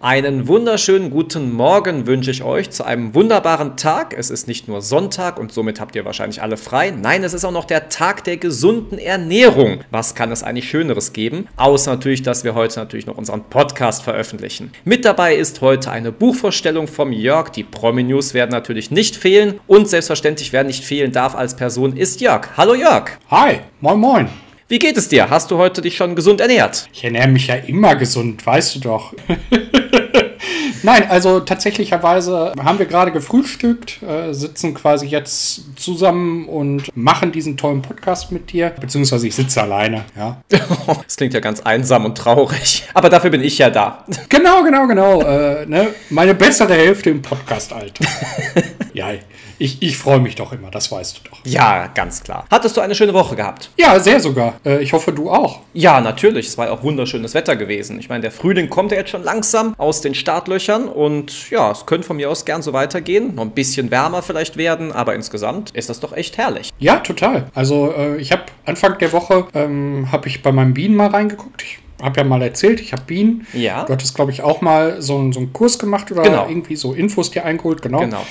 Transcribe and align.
Einen 0.00 0.46
wunderschönen 0.46 1.10
guten 1.10 1.52
Morgen 1.52 2.06
wünsche 2.06 2.30
ich 2.30 2.44
euch 2.44 2.70
zu 2.70 2.84
einem 2.84 3.16
wunderbaren 3.16 3.76
Tag. 3.76 4.14
Es 4.16 4.30
ist 4.30 4.46
nicht 4.46 4.68
nur 4.68 4.80
Sonntag 4.80 5.40
und 5.40 5.50
somit 5.50 5.80
habt 5.80 5.96
ihr 5.96 6.04
wahrscheinlich 6.04 6.40
alle 6.40 6.56
frei. 6.56 6.92
Nein, 6.92 7.24
es 7.24 7.32
ist 7.32 7.44
auch 7.44 7.50
noch 7.50 7.64
der 7.64 7.88
Tag 7.88 8.22
der 8.22 8.36
gesunden 8.36 8.96
Ernährung. 8.96 9.80
Was 9.90 10.14
kann 10.14 10.30
es 10.30 10.44
eigentlich 10.44 10.70
Schöneres 10.70 11.12
geben? 11.12 11.48
Außer 11.56 11.90
natürlich, 11.90 12.22
dass 12.22 12.44
wir 12.44 12.54
heute 12.54 12.78
natürlich 12.78 13.06
noch 13.06 13.18
unseren 13.18 13.42
Podcast 13.50 14.04
veröffentlichen. 14.04 14.70
Mit 14.84 15.04
dabei 15.04 15.34
ist 15.34 15.62
heute 15.62 15.90
eine 15.90 16.12
Buchvorstellung 16.12 16.86
vom 16.86 17.10
Jörg. 17.10 17.48
Die 17.48 17.64
Promi-News 17.64 18.34
werden 18.34 18.52
natürlich 18.52 18.92
nicht 18.92 19.16
fehlen. 19.16 19.58
Und 19.66 19.88
selbstverständlich, 19.88 20.52
wer 20.52 20.62
nicht 20.62 20.84
fehlen 20.84 21.10
darf 21.10 21.34
als 21.34 21.56
Person, 21.56 21.96
ist 21.96 22.20
Jörg. 22.20 22.56
Hallo 22.56 22.76
Jörg. 22.76 23.18
Hi, 23.32 23.62
moin 23.80 23.98
moin. 23.98 24.47
Wie 24.70 24.78
geht 24.78 24.98
es 24.98 25.08
dir? 25.08 25.30
Hast 25.30 25.50
du 25.50 25.56
heute 25.56 25.80
dich 25.80 25.96
schon 25.96 26.14
gesund 26.14 26.42
ernährt? 26.42 26.90
Ich 26.92 27.02
ernähre 27.02 27.28
mich 27.28 27.46
ja 27.46 27.54
immer 27.54 27.96
gesund, 27.96 28.44
weißt 28.44 28.74
du 28.74 28.80
doch. 28.80 29.14
Nein, 30.82 31.08
also 31.08 31.40
tatsächlicherweise 31.40 32.52
haben 32.62 32.78
wir 32.78 32.84
gerade 32.84 33.10
gefrühstückt, 33.10 34.02
äh, 34.02 34.34
sitzen 34.34 34.74
quasi 34.74 35.06
jetzt 35.06 35.62
zusammen 35.76 36.46
und 36.46 36.94
machen 36.94 37.32
diesen 37.32 37.56
tollen 37.56 37.80
Podcast 37.80 38.30
mit 38.30 38.52
dir. 38.52 38.74
Beziehungsweise 38.78 39.26
ich 39.26 39.34
sitze 39.34 39.62
alleine, 39.62 40.04
ja. 40.14 40.42
das 40.50 41.16
klingt 41.16 41.32
ja 41.32 41.40
ganz 41.40 41.60
einsam 41.60 42.04
und 42.04 42.18
traurig. 42.18 42.86
Aber 42.92 43.08
dafür 43.08 43.30
bin 43.30 43.42
ich 43.42 43.56
ja 43.56 43.70
da. 43.70 44.04
Genau, 44.28 44.62
genau, 44.62 44.86
genau. 44.86 45.22
Äh, 45.22 45.64
ne? 45.64 45.94
Meine 46.10 46.34
bessere 46.34 46.74
Hälfte 46.74 47.08
im 47.08 47.22
Podcast-Alter. 47.22 48.04
ja, 48.98 49.12
ich, 49.60 49.80
ich 49.80 49.96
freue 49.96 50.18
mich 50.18 50.34
doch 50.34 50.52
immer, 50.52 50.70
das 50.72 50.90
weißt 50.90 51.18
du 51.18 51.30
doch. 51.30 51.38
Ja, 51.44 51.86
ganz 51.86 52.22
klar. 52.24 52.44
Hattest 52.50 52.76
du 52.76 52.80
eine 52.80 52.96
schöne 52.96 53.14
Woche 53.14 53.36
gehabt? 53.36 53.70
Ja, 53.78 53.98
sehr 54.00 54.18
sogar. 54.18 54.54
Äh, 54.66 54.82
ich 54.82 54.92
hoffe, 54.92 55.12
du 55.12 55.30
auch. 55.30 55.60
Ja, 55.72 56.00
natürlich. 56.00 56.48
Es 56.48 56.58
war 56.58 56.66
ja 56.66 56.72
auch 56.72 56.82
wunderschönes 56.82 57.32
Wetter 57.34 57.54
gewesen. 57.54 58.00
Ich 58.00 58.08
meine, 58.08 58.22
der 58.22 58.32
Frühling 58.32 58.68
kommt 58.68 58.90
ja 58.90 58.98
jetzt 58.98 59.10
schon 59.10 59.22
langsam 59.22 59.74
aus 59.78 60.00
den 60.00 60.14
Startlöchern 60.16 60.88
und 60.88 61.48
ja, 61.50 61.70
es 61.70 61.86
könnte 61.86 62.06
von 62.08 62.16
mir 62.16 62.28
aus 62.28 62.44
gern 62.44 62.60
so 62.62 62.72
weitergehen. 62.72 63.36
Noch 63.36 63.44
ein 63.44 63.52
bisschen 63.52 63.90
wärmer 63.92 64.22
vielleicht 64.22 64.56
werden, 64.56 64.90
aber 64.90 65.14
insgesamt 65.14 65.70
ist 65.70 65.88
das 65.88 66.00
doch 66.00 66.12
echt 66.12 66.36
herrlich. 66.36 66.70
Ja, 66.80 66.96
total. 66.96 67.46
Also 67.54 67.92
äh, 67.96 68.16
ich 68.16 68.32
habe 68.32 68.42
Anfang 68.64 68.98
der 68.98 69.12
Woche 69.12 69.46
ähm, 69.54 70.08
habe 70.10 70.26
ich 70.26 70.42
bei 70.42 70.50
meinen 70.50 70.74
Bienen 70.74 70.96
mal 70.96 71.08
reingeguckt. 71.08 71.62
Ich 71.62 71.78
habe 72.02 72.20
ja 72.20 72.24
mal 72.24 72.42
erzählt, 72.42 72.80
ich 72.80 72.92
habe 72.92 73.02
Bienen. 73.06 73.46
Ja. 73.52 73.84
Du 73.84 73.92
hattest, 73.92 74.14
glaube 74.14 74.30
ich, 74.30 74.42
auch 74.42 74.60
mal 74.60 75.02
so, 75.02 75.32
so 75.32 75.40
einen 75.40 75.52
Kurs 75.52 75.78
gemacht 75.78 76.10
oder 76.12 76.22
Genau. 76.22 76.48
irgendwie 76.48 76.76
so 76.76 76.92
Infos 76.92 77.30
dir 77.30 77.44
eingeholt, 77.44 77.82
genau. 77.82 78.00
Genau. 78.00 78.24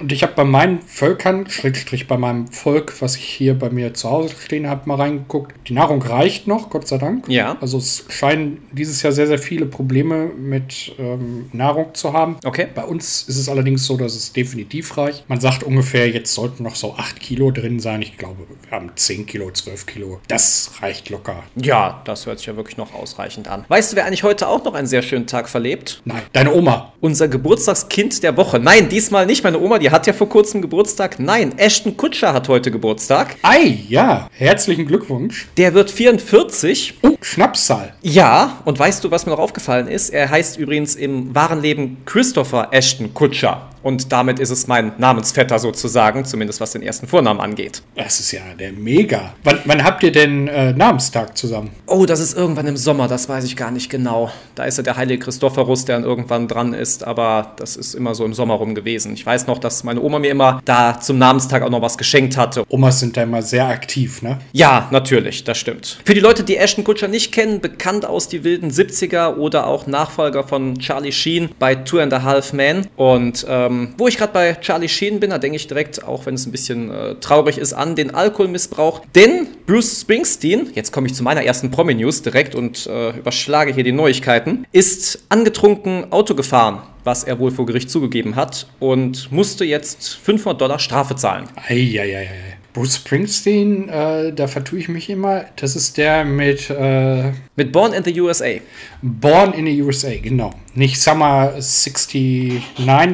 Und 0.00 0.12
ich 0.12 0.22
habe 0.22 0.32
bei 0.34 0.44
meinen 0.44 0.80
Völkern, 0.80 1.48
Schrägstrich 1.48 2.08
bei 2.08 2.16
meinem 2.16 2.48
Volk, 2.48 3.00
was 3.00 3.16
ich 3.16 3.24
hier 3.24 3.58
bei 3.58 3.68
mir 3.68 3.92
zu 3.92 4.10
Hause 4.10 4.34
stehen 4.42 4.68
habe, 4.68 4.88
mal 4.88 4.94
reingeguckt. 4.94 5.54
Die 5.68 5.74
Nahrung 5.74 6.00
reicht 6.00 6.46
noch, 6.46 6.70
Gott 6.70 6.88
sei 6.88 6.96
Dank. 6.96 7.28
Ja. 7.28 7.58
Also 7.60 7.78
es 7.78 8.06
scheinen 8.08 8.62
dieses 8.72 9.02
Jahr 9.02 9.12
sehr, 9.12 9.26
sehr 9.26 9.38
viele 9.38 9.66
Probleme 9.66 10.26
mit 10.26 10.94
ähm, 10.98 11.50
Nahrung 11.52 11.94
zu 11.94 12.14
haben. 12.14 12.38
Okay. 12.44 12.68
Bei 12.74 12.84
uns 12.84 13.22
ist 13.28 13.36
es 13.36 13.48
allerdings 13.48 13.84
so, 13.86 13.96
dass 13.98 14.14
es 14.14 14.32
definitiv 14.32 14.96
reicht. 14.96 15.28
Man 15.28 15.40
sagt 15.40 15.62
ungefähr, 15.62 16.08
jetzt 16.08 16.34
sollten 16.34 16.62
noch 16.62 16.76
so 16.76 16.94
8 16.94 17.20
Kilo 17.20 17.50
drin 17.50 17.78
sein. 17.78 18.00
Ich 18.00 18.16
glaube, 18.16 18.46
wir 18.48 18.70
haben 18.70 18.90
10 18.94 19.26
Kilo, 19.26 19.50
12 19.50 19.86
Kilo. 19.86 20.20
Das 20.28 20.72
reicht 20.80 21.10
locker. 21.10 21.42
Ja, 21.56 22.00
das 22.04 22.24
hört 22.24 22.38
sich 22.38 22.46
ja 22.46 22.56
wirklich 22.56 22.78
noch 22.78 22.94
ausreichend 22.94 23.48
an. 23.48 23.66
Weißt 23.68 23.92
du, 23.92 23.96
wer 23.96 24.06
eigentlich 24.06 24.22
heute 24.22 24.48
auch 24.48 24.64
noch 24.64 24.74
einen 24.74 24.86
sehr 24.86 25.02
schönen 25.02 25.26
Tag 25.26 25.48
verlebt? 25.48 26.00
Nein, 26.06 26.22
deine 26.32 26.54
Oma. 26.54 26.94
Unser 27.00 27.28
Geburtstagskind 27.28 28.22
der 28.22 28.36
Woche. 28.36 28.58
Nein, 28.58 28.88
diesmal 28.88 29.26
nicht 29.26 29.44
meine 29.44 29.58
Oma, 29.60 29.78
die 29.78 29.89
hat 29.90 30.06
ja 30.06 30.12
vor 30.12 30.28
kurzem 30.28 30.62
Geburtstag. 30.62 31.18
Nein, 31.18 31.58
Ashton 31.58 31.96
Kutscher 31.96 32.32
hat 32.32 32.48
heute 32.48 32.70
Geburtstag. 32.70 33.36
Ei, 33.42 33.78
ja. 33.88 34.28
Herzlichen 34.32 34.86
Glückwunsch. 34.86 35.48
Der 35.56 35.74
wird 35.74 35.90
44. 35.90 36.94
Oh, 37.02 37.16
Schnapszahl. 37.20 37.94
Ja, 38.02 38.58
und 38.64 38.78
weißt 38.78 39.02
du, 39.04 39.10
was 39.10 39.26
mir 39.26 39.32
noch 39.32 39.38
aufgefallen 39.38 39.88
ist? 39.88 40.10
Er 40.10 40.30
heißt 40.30 40.58
übrigens 40.58 40.94
im 40.94 41.34
wahren 41.34 41.62
Leben 41.62 41.98
Christopher 42.06 42.68
Ashton 42.72 43.14
Kutscher. 43.14 43.69
Und 43.82 44.12
damit 44.12 44.38
ist 44.38 44.50
es 44.50 44.66
mein 44.66 44.92
Namensvetter 44.98 45.58
sozusagen, 45.58 46.24
zumindest 46.24 46.60
was 46.60 46.72
den 46.72 46.82
ersten 46.82 47.06
Vornamen 47.06 47.40
angeht. 47.40 47.82
Das 47.96 48.20
ist 48.20 48.32
ja 48.32 48.40
der 48.58 48.72
Mega. 48.72 49.34
Wann, 49.44 49.58
wann 49.64 49.84
habt 49.84 50.02
ihr 50.02 50.12
denn 50.12 50.48
äh, 50.48 50.72
Namenstag 50.72 51.36
zusammen? 51.36 51.70
Oh, 51.86 52.06
das 52.06 52.20
ist 52.20 52.36
irgendwann 52.36 52.66
im 52.66 52.76
Sommer, 52.76 53.08
das 53.08 53.28
weiß 53.28 53.44
ich 53.44 53.56
gar 53.56 53.70
nicht 53.70 53.90
genau. 53.90 54.30
Da 54.54 54.64
ist 54.64 54.76
ja 54.76 54.82
der 54.82 54.96
heilige 54.96 55.24
Christophorus, 55.24 55.84
der 55.84 55.96
dann 55.96 56.04
irgendwann 56.04 56.48
dran 56.48 56.74
ist, 56.74 57.04
aber 57.04 57.52
das 57.56 57.76
ist 57.76 57.94
immer 57.94 58.14
so 58.14 58.24
im 58.24 58.34
Sommer 58.34 58.54
rum 58.54 58.74
gewesen. 58.74 59.14
Ich 59.14 59.24
weiß 59.24 59.46
noch, 59.46 59.58
dass 59.58 59.84
meine 59.84 60.00
Oma 60.00 60.18
mir 60.18 60.30
immer 60.30 60.60
da 60.64 61.00
zum 61.00 61.18
Namenstag 61.18 61.62
auch 61.62 61.70
noch 61.70 61.82
was 61.82 61.98
geschenkt 61.98 62.36
hatte. 62.36 62.64
Omas 62.68 63.00
sind 63.00 63.16
da 63.16 63.22
immer 63.22 63.42
sehr 63.42 63.66
aktiv, 63.66 64.22
ne? 64.22 64.38
Ja, 64.52 64.88
natürlich, 64.90 65.44
das 65.44 65.58
stimmt. 65.58 65.98
Für 66.04 66.14
die 66.14 66.20
Leute, 66.20 66.44
die 66.44 66.56
Ashton 66.56 66.84
Kutscher 66.84 67.08
nicht 67.08 67.32
kennen, 67.32 67.60
bekannt 67.60 68.04
aus 68.04 68.28
die 68.28 68.44
wilden 68.44 68.70
70er 68.70 69.36
oder 69.36 69.66
auch 69.66 69.86
Nachfolger 69.86 70.44
von 70.44 70.78
Charlie 70.78 71.12
Sheen 71.12 71.50
bei 71.58 71.74
Two 71.74 71.98
and 71.98 72.12
a 72.12 72.22
Half 72.22 72.52
Men. 72.52 72.86
Und 72.96 73.46
ähm, 73.70 73.94
wo 73.96 74.08
ich 74.08 74.16
gerade 74.16 74.32
bei 74.32 74.54
Charlie 74.54 74.88
Sheen 74.88 75.20
bin, 75.20 75.30
da 75.30 75.38
denke 75.38 75.56
ich 75.56 75.66
direkt, 75.66 76.04
auch 76.04 76.26
wenn 76.26 76.34
es 76.34 76.46
ein 76.46 76.52
bisschen 76.52 76.90
äh, 76.90 77.14
traurig 77.16 77.58
ist, 77.58 77.72
an 77.72 77.96
den 77.96 78.14
Alkoholmissbrauch. 78.14 79.02
Denn 79.14 79.48
Bruce 79.66 80.00
Springsteen, 80.00 80.70
jetzt 80.74 80.92
komme 80.92 81.06
ich 81.06 81.14
zu 81.14 81.22
meiner 81.22 81.42
ersten 81.42 81.70
Promi-News 81.70 82.22
direkt 82.22 82.54
und 82.54 82.86
äh, 82.86 83.10
überschlage 83.16 83.72
hier 83.72 83.84
die 83.84 83.92
Neuigkeiten, 83.92 84.66
ist 84.72 85.24
angetrunken 85.28 86.12
Auto 86.12 86.34
gefahren 86.34 86.82
was 87.02 87.24
er 87.24 87.38
wohl 87.38 87.50
vor 87.50 87.64
Gericht 87.64 87.88
zugegeben 87.88 88.36
hat 88.36 88.66
und 88.78 89.32
musste 89.32 89.64
jetzt 89.64 90.16
500 90.22 90.60
Dollar 90.60 90.78
Strafe 90.78 91.16
zahlen. 91.16 91.48
Eieiei. 91.56 92.58
Bruce 92.80 92.96
Springsteen, 92.96 93.90
äh, 93.90 94.32
da 94.32 94.46
vertue 94.46 94.78
ich 94.78 94.88
mich 94.88 95.10
immer. 95.10 95.44
Das 95.56 95.76
ist 95.76 95.98
der 95.98 96.24
mit 96.24 96.70
äh, 96.70 97.30
Mit 97.54 97.72
Born 97.72 97.92
in 97.92 98.02
the 98.02 98.18
USA. 98.18 98.54
Born 99.02 99.52
in 99.52 99.66
the 99.66 99.82
USA, 99.82 100.12
genau. 100.16 100.54
Nicht 100.74 100.98
Summer 100.98 101.52
69, 101.60 102.62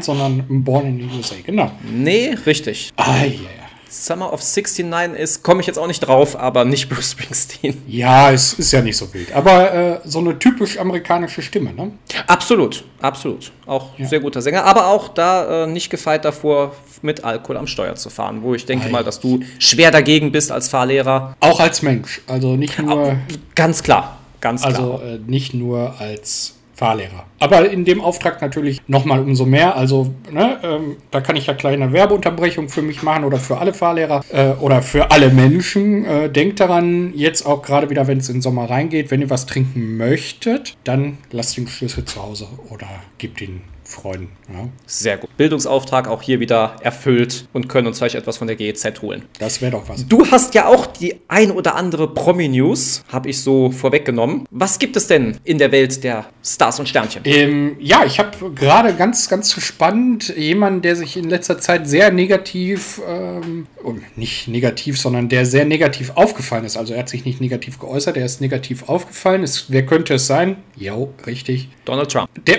sondern 0.04 0.44
Born 0.62 0.86
in 0.86 0.98
the 1.00 1.16
USA, 1.16 1.34
genau. 1.44 1.72
Nee, 1.82 2.36
richtig. 2.46 2.92
Eieiei. 2.96 3.65
Summer 4.04 4.32
of 4.32 4.40
69 4.42 5.18
ist, 5.18 5.42
komme 5.42 5.60
ich 5.60 5.66
jetzt 5.66 5.78
auch 5.78 5.86
nicht 5.86 6.00
drauf, 6.00 6.36
aber 6.38 6.64
nicht 6.64 6.88
Bruce 6.90 7.12
Springsteen. 7.12 7.82
Ja, 7.86 8.30
es 8.32 8.52
ist 8.54 8.72
ja 8.72 8.82
nicht 8.82 8.96
so 8.96 9.12
wild. 9.14 9.32
Aber 9.32 9.72
äh, 9.72 10.00
so 10.04 10.18
eine 10.18 10.38
typisch 10.38 10.78
amerikanische 10.78 11.40
Stimme, 11.42 11.72
ne? 11.72 11.92
Absolut, 12.26 12.84
absolut. 13.00 13.52
Auch 13.66 13.98
Ja. 13.98 14.06
sehr 14.06 14.20
guter 14.20 14.42
Sänger, 14.42 14.64
aber 14.64 14.88
auch 14.88 15.08
da 15.08 15.64
äh, 15.64 15.66
nicht 15.66 15.88
gefeit 15.90 16.24
davor, 16.24 16.74
mit 17.02 17.24
Alkohol 17.24 17.58
am 17.58 17.66
Steuer 17.66 17.94
zu 17.94 18.10
fahren, 18.10 18.42
wo 18.42 18.54
ich 18.54 18.66
denke 18.66 18.86
Ei. 18.86 18.90
mal, 18.90 19.04
dass 19.04 19.20
du 19.20 19.40
schwer 19.58 19.90
dagegen 19.90 20.32
bist 20.32 20.50
als 20.50 20.68
Fahrlehrer. 20.68 21.36
Auch 21.40 21.60
als 21.60 21.82
Mensch. 21.82 22.20
Also 22.26 22.56
nicht 22.56 22.78
nur, 22.78 23.16
Ganz 23.54 23.82
klar, 23.82 24.18
ganz 24.40 24.62
klar. 24.62 24.74
also, 24.74 25.00
äh, 25.04 25.18
nicht 25.26 25.54
nur 25.54 25.94
als 26.00 26.55
Fahrlehrer. 26.76 27.24
Aber 27.40 27.70
in 27.70 27.86
dem 27.86 28.02
Auftrag 28.02 28.42
natürlich 28.42 28.82
nochmal 28.86 29.20
umso 29.20 29.46
mehr. 29.46 29.76
Also, 29.76 30.14
ne, 30.30 30.58
ähm, 30.62 30.96
da 31.10 31.22
kann 31.22 31.34
ich 31.34 31.46
ja 31.46 31.54
kleine 31.54 31.92
Werbeunterbrechung 31.92 32.68
für 32.68 32.82
mich 32.82 33.02
machen 33.02 33.24
oder 33.24 33.38
für 33.38 33.56
alle 33.56 33.72
Fahrlehrer 33.72 34.22
äh, 34.30 34.50
oder 34.60 34.82
für 34.82 35.10
alle 35.10 35.30
Menschen. 35.30 36.04
Äh, 36.04 36.30
denkt 36.30 36.60
daran, 36.60 37.12
jetzt 37.14 37.46
auch 37.46 37.62
gerade 37.62 37.88
wieder, 37.88 38.06
wenn 38.06 38.18
es 38.18 38.28
in 38.28 38.36
den 38.36 38.42
Sommer 38.42 38.68
reingeht, 38.68 39.10
wenn 39.10 39.22
ihr 39.22 39.30
was 39.30 39.46
trinken 39.46 39.96
möchtet, 39.96 40.76
dann 40.84 41.16
lasst 41.30 41.56
den 41.56 41.66
Schlüssel 41.66 42.04
zu 42.04 42.22
Hause 42.22 42.46
oder 42.68 42.86
gebt 43.16 43.40
ihn 43.40 43.62
Freunden. 43.86 44.30
Ja. 44.52 44.68
Sehr 44.86 45.16
gut. 45.16 45.34
Bildungsauftrag 45.36 46.08
auch 46.08 46.22
hier 46.22 46.40
wieder 46.40 46.76
erfüllt 46.80 47.48
und 47.52 47.68
können 47.68 47.86
uns 47.86 47.98
vielleicht 47.98 48.16
etwas 48.16 48.36
von 48.36 48.46
der 48.46 48.56
GEZ 48.56 49.00
holen. 49.00 49.22
Das 49.38 49.62
wäre 49.62 49.72
doch 49.72 49.88
was. 49.88 50.06
Du 50.06 50.26
hast 50.30 50.54
ja 50.54 50.66
auch 50.66 50.86
die 50.86 51.16
ein 51.28 51.50
oder 51.50 51.76
andere 51.76 52.12
Promi-News, 52.12 53.04
habe 53.08 53.30
ich 53.30 53.40
so 53.42 53.70
vorweggenommen. 53.70 54.46
Was 54.50 54.78
gibt 54.78 54.96
es 54.96 55.06
denn 55.06 55.38
in 55.44 55.58
der 55.58 55.72
Welt 55.72 56.02
der 56.02 56.26
Stars 56.44 56.80
und 56.80 56.88
Sternchen? 56.88 57.22
Ähm, 57.24 57.76
ja, 57.78 58.04
ich 58.04 58.18
habe 58.18 58.50
gerade 58.50 58.94
ganz, 58.94 59.28
ganz 59.28 59.52
spannend 59.60 60.34
jemanden, 60.36 60.82
der 60.82 60.96
sich 60.96 61.16
in 61.16 61.30
letzter 61.30 61.58
Zeit 61.60 61.88
sehr 61.88 62.10
negativ, 62.10 63.00
ähm, 63.06 63.66
oh, 63.84 63.94
nicht 64.16 64.48
negativ, 64.48 64.98
sondern 64.98 65.28
der 65.28 65.46
sehr 65.46 65.64
negativ 65.64 66.12
aufgefallen 66.16 66.64
ist. 66.64 66.76
Also 66.76 66.94
er 66.94 67.00
hat 67.00 67.08
sich 67.08 67.24
nicht 67.24 67.40
negativ 67.40 67.78
geäußert, 67.78 68.16
er 68.16 68.26
ist 68.26 68.40
negativ 68.40 68.88
aufgefallen. 68.88 69.42
Es, 69.42 69.66
wer 69.70 69.86
könnte 69.86 70.14
es 70.14 70.26
sein? 70.26 70.56
Jo, 70.76 71.12
richtig. 71.26 71.68
Donald 71.84 72.10
Trump. 72.10 72.28
Der, 72.46 72.58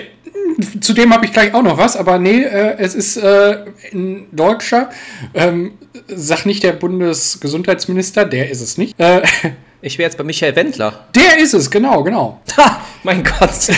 zu 0.80 0.92
dem 0.92 1.12
habe 1.12 1.24
ich 1.26 1.32
gleich 1.32 1.54
auch 1.54 1.62
noch 1.62 1.78
was, 1.78 1.96
aber 1.96 2.18
nee, 2.18 2.42
äh, 2.42 2.76
es 2.78 2.94
ist 2.94 3.16
äh, 3.16 3.64
ein 3.92 4.26
Deutscher. 4.32 4.90
Ähm, 5.34 5.72
sag 6.08 6.46
nicht 6.46 6.62
der 6.62 6.72
Bundesgesundheitsminister, 6.72 8.24
der 8.24 8.50
ist 8.50 8.60
es 8.60 8.78
nicht. 8.78 8.98
Äh, 8.98 9.22
Ich 9.80 9.96
wäre 9.96 10.08
jetzt 10.08 10.18
bei 10.18 10.24
Michael 10.24 10.56
Wendler. 10.56 11.06
der 11.14 11.38
ist 11.38 11.54
es, 11.54 11.70
genau, 11.70 12.02
genau. 12.02 12.40
Ha, 12.56 12.80
mein 13.04 13.22
Gott. 13.22 13.50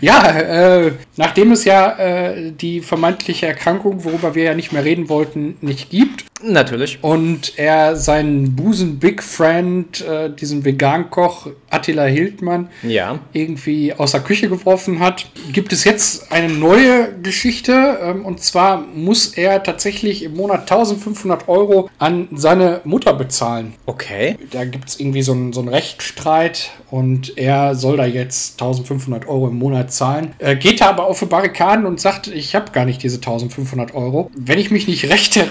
Ja, 0.00 0.26
äh, 0.30 0.92
nachdem 1.16 1.52
es 1.52 1.64
ja 1.64 1.96
äh, 1.96 2.50
die 2.50 2.80
vermeintliche 2.80 3.46
Erkrankung, 3.46 4.04
worüber 4.04 4.34
wir 4.34 4.42
ja 4.42 4.54
nicht 4.54 4.72
mehr 4.72 4.84
reden 4.84 5.08
wollten, 5.08 5.56
nicht 5.60 5.90
gibt, 5.90 6.24
Natürlich. 6.42 6.98
Und 7.02 7.58
er 7.58 7.96
seinen 7.96 8.54
Busen-Big 8.56 9.22
Friend, 9.22 10.00
äh, 10.00 10.30
diesen 10.34 10.64
Vegan-Koch 10.64 11.48
Attila 11.70 12.04
Hildmann, 12.04 12.68
Ja. 12.82 13.18
irgendwie 13.32 13.92
aus 13.94 14.12
der 14.12 14.20
Küche 14.20 14.48
geworfen 14.48 15.00
hat, 15.00 15.26
gibt 15.52 15.72
es 15.72 15.84
jetzt 15.84 16.30
eine 16.32 16.52
neue 16.52 17.12
Geschichte. 17.22 17.98
Ähm, 18.02 18.24
und 18.24 18.40
zwar 18.40 18.78
muss 18.94 19.28
er 19.28 19.62
tatsächlich 19.62 20.22
im 20.22 20.36
Monat 20.36 20.62
1500 20.70 21.48
Euro 21.48 21.88
an 21.98 22.28
seine 22.34 22.80
Mutter 22.84 23.14
bezahlen. 23.14 23.74
Okay. 23.86 24.36
Da 24.50 24.64
gibt 24.64 24.88
es 24.88 25.00
irgendwie 25.00 25.22
so 25.22 25.32
einen, 25.32 25.52
so 25.52 25.60
einen 25.60 25.68
Rechtsstreit 25.68 26.70
und 26.90 27.38
er 27.38 27.74
soll 27.74 27.96
da 27.96 28.04
jetzt 28.06 28.60
1500 28.60 29.26
Euro 29.28 29.48
im 29.48 29.58
Monat 29.58 29.92
zahlen. 29.92 30.32
Äh, 30.38 30.56
geht 30.56 30.80
da 30.80 30.88
aber 30.90 31.06
auf 31.06 31.18
die 31.20 31.26
Barrikaden 31.26 31.86
und 31.86 32.00
sagt, 32.00 32.26
ich 32.28 32.54
habe 32.54 32.72
gar 32.72 32.84
nicht 32.84 33.02
diese 33.02 33.16
1500 33.16 33.94
Euro. 33.94 34.30
Wenn 34.36 34.58
ich 34.58 34.70
mich 34.70 34.86
nicht 34.88 35.08
recht 35.08 35.36
er 35.36 35.46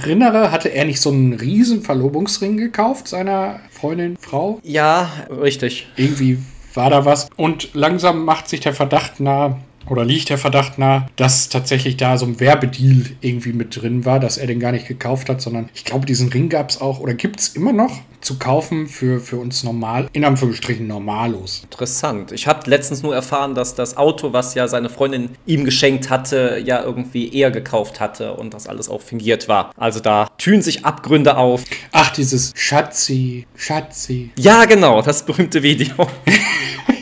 erinnere, 0.00 0.50
hatte 0.52 0.68
er 0.68 0.84
nicht 0.84 1.00
so 1.00 1.10
einen 1.10 1.32
riesen 1.34 1.82
Verlobungsring 1.82 2.56
gekauft 2.56 3.08
seiner 3.08 3.60
Freundin, 3.70 4.16
Frau? 4.20 4.60
Ja, 4.62 5.10
richtig. 5.30 5.88
Irgendwie 5.96 6.38
war 6.74 6.90
da 6.90 7.04
was. 7.04 7.28
Und 7.36 7.74
langsam 7.74 8.24
macht 8.24 8.48
sich 8.48 8.60
der 8.60 8.74
Verdacht 8.74 9.20
nah, 9.20 9.58
oder 9.88 10.04
liegt 10.04 10.28
der 10.28 10.38
Verdacht 10.38 10.78
nah, 10.78 11.08
dass 11.16 11.48
tatsächlich 11.48 11.96
da 11.96 12.18
so 12.18 12.26
ein 12.26 12.40
Werbedeal 12.40 13.04
irgendwie 13.20 13.52
mit 13.52 13.80
drin 13.80 14.04
war, 14.04 14.20
dass 14.20 14.38
er 14.38 14.46
den 14.46 14.60
gar 14.60 14.72
nicht 14.72 14.88
gekauft 14.88 15.28
hat, 15.28 15.40
sondern 15.40 15.68
ich 15.74 15.84
glaube, 15.84 16.06
diesen 16.06 16.28
Ring 16.28 16.48
gab 16.48 16.70
es 16.70 16.80
auch 16.80 17.00
oder 17.00 17.14
gibt 17.14 17.40
es 17.40 17.48
immer 17.48 17.72
noch 17.72 18.00
zu 18.20 18.38
kaufen 18.38 18.88
für, 18.88 19.20
für 19.20 19.36
uns 19.36 19.62
normal, 19.62 20.08
in 20.12 20.24
Anführungsstrichen 20.24 20.86
Normalos. 20.86 21.60
Interessant. 21.62 22.32
Ich 22.32 22.46
habe 22.48 22.68
letztens 22.68 23.02
nur 23.02 23.14
erfahren, 23.14 23.54
dass 23.54 23.74
das 23.74 23.96
Auto, 23.96 24.32
was 24.32 24.54
ja 24.54 24.66
seine 24.66 24.88
Freundin 24.88 25.30
ihm 25.46 25.64
geschenkt 25.64 26.10
hatte, 26.10 26.60
ja 26.64 26.82
irgendwie 26.82 27.32
er 27.32 27.52
gekauft 27.52 28.00
hatte 28.00 28.34
und 28.34 28.52
das 28.52 28.66
alles 28.66 28.88
auch 28.88 29.00
fingiert 29.00 29.48
war. 29.48 29.72
Also 29.76 30.00
da 30.00 30.28
tun 30.38 30.60
sich 30.60 30.84
Abgründe 30.84 31.36
auf. 31.36 31.62
Ach, 31.92 32.10
dieses 32.10 32.52
Schatzi, 32.56 33.46
Schatzi. 33.54 34.30
Ja, 34.36 34.64
genau, 34.64 35.02
das 35.02 35.24
berühmte 35.24 35.62
Video. 35.62 35.94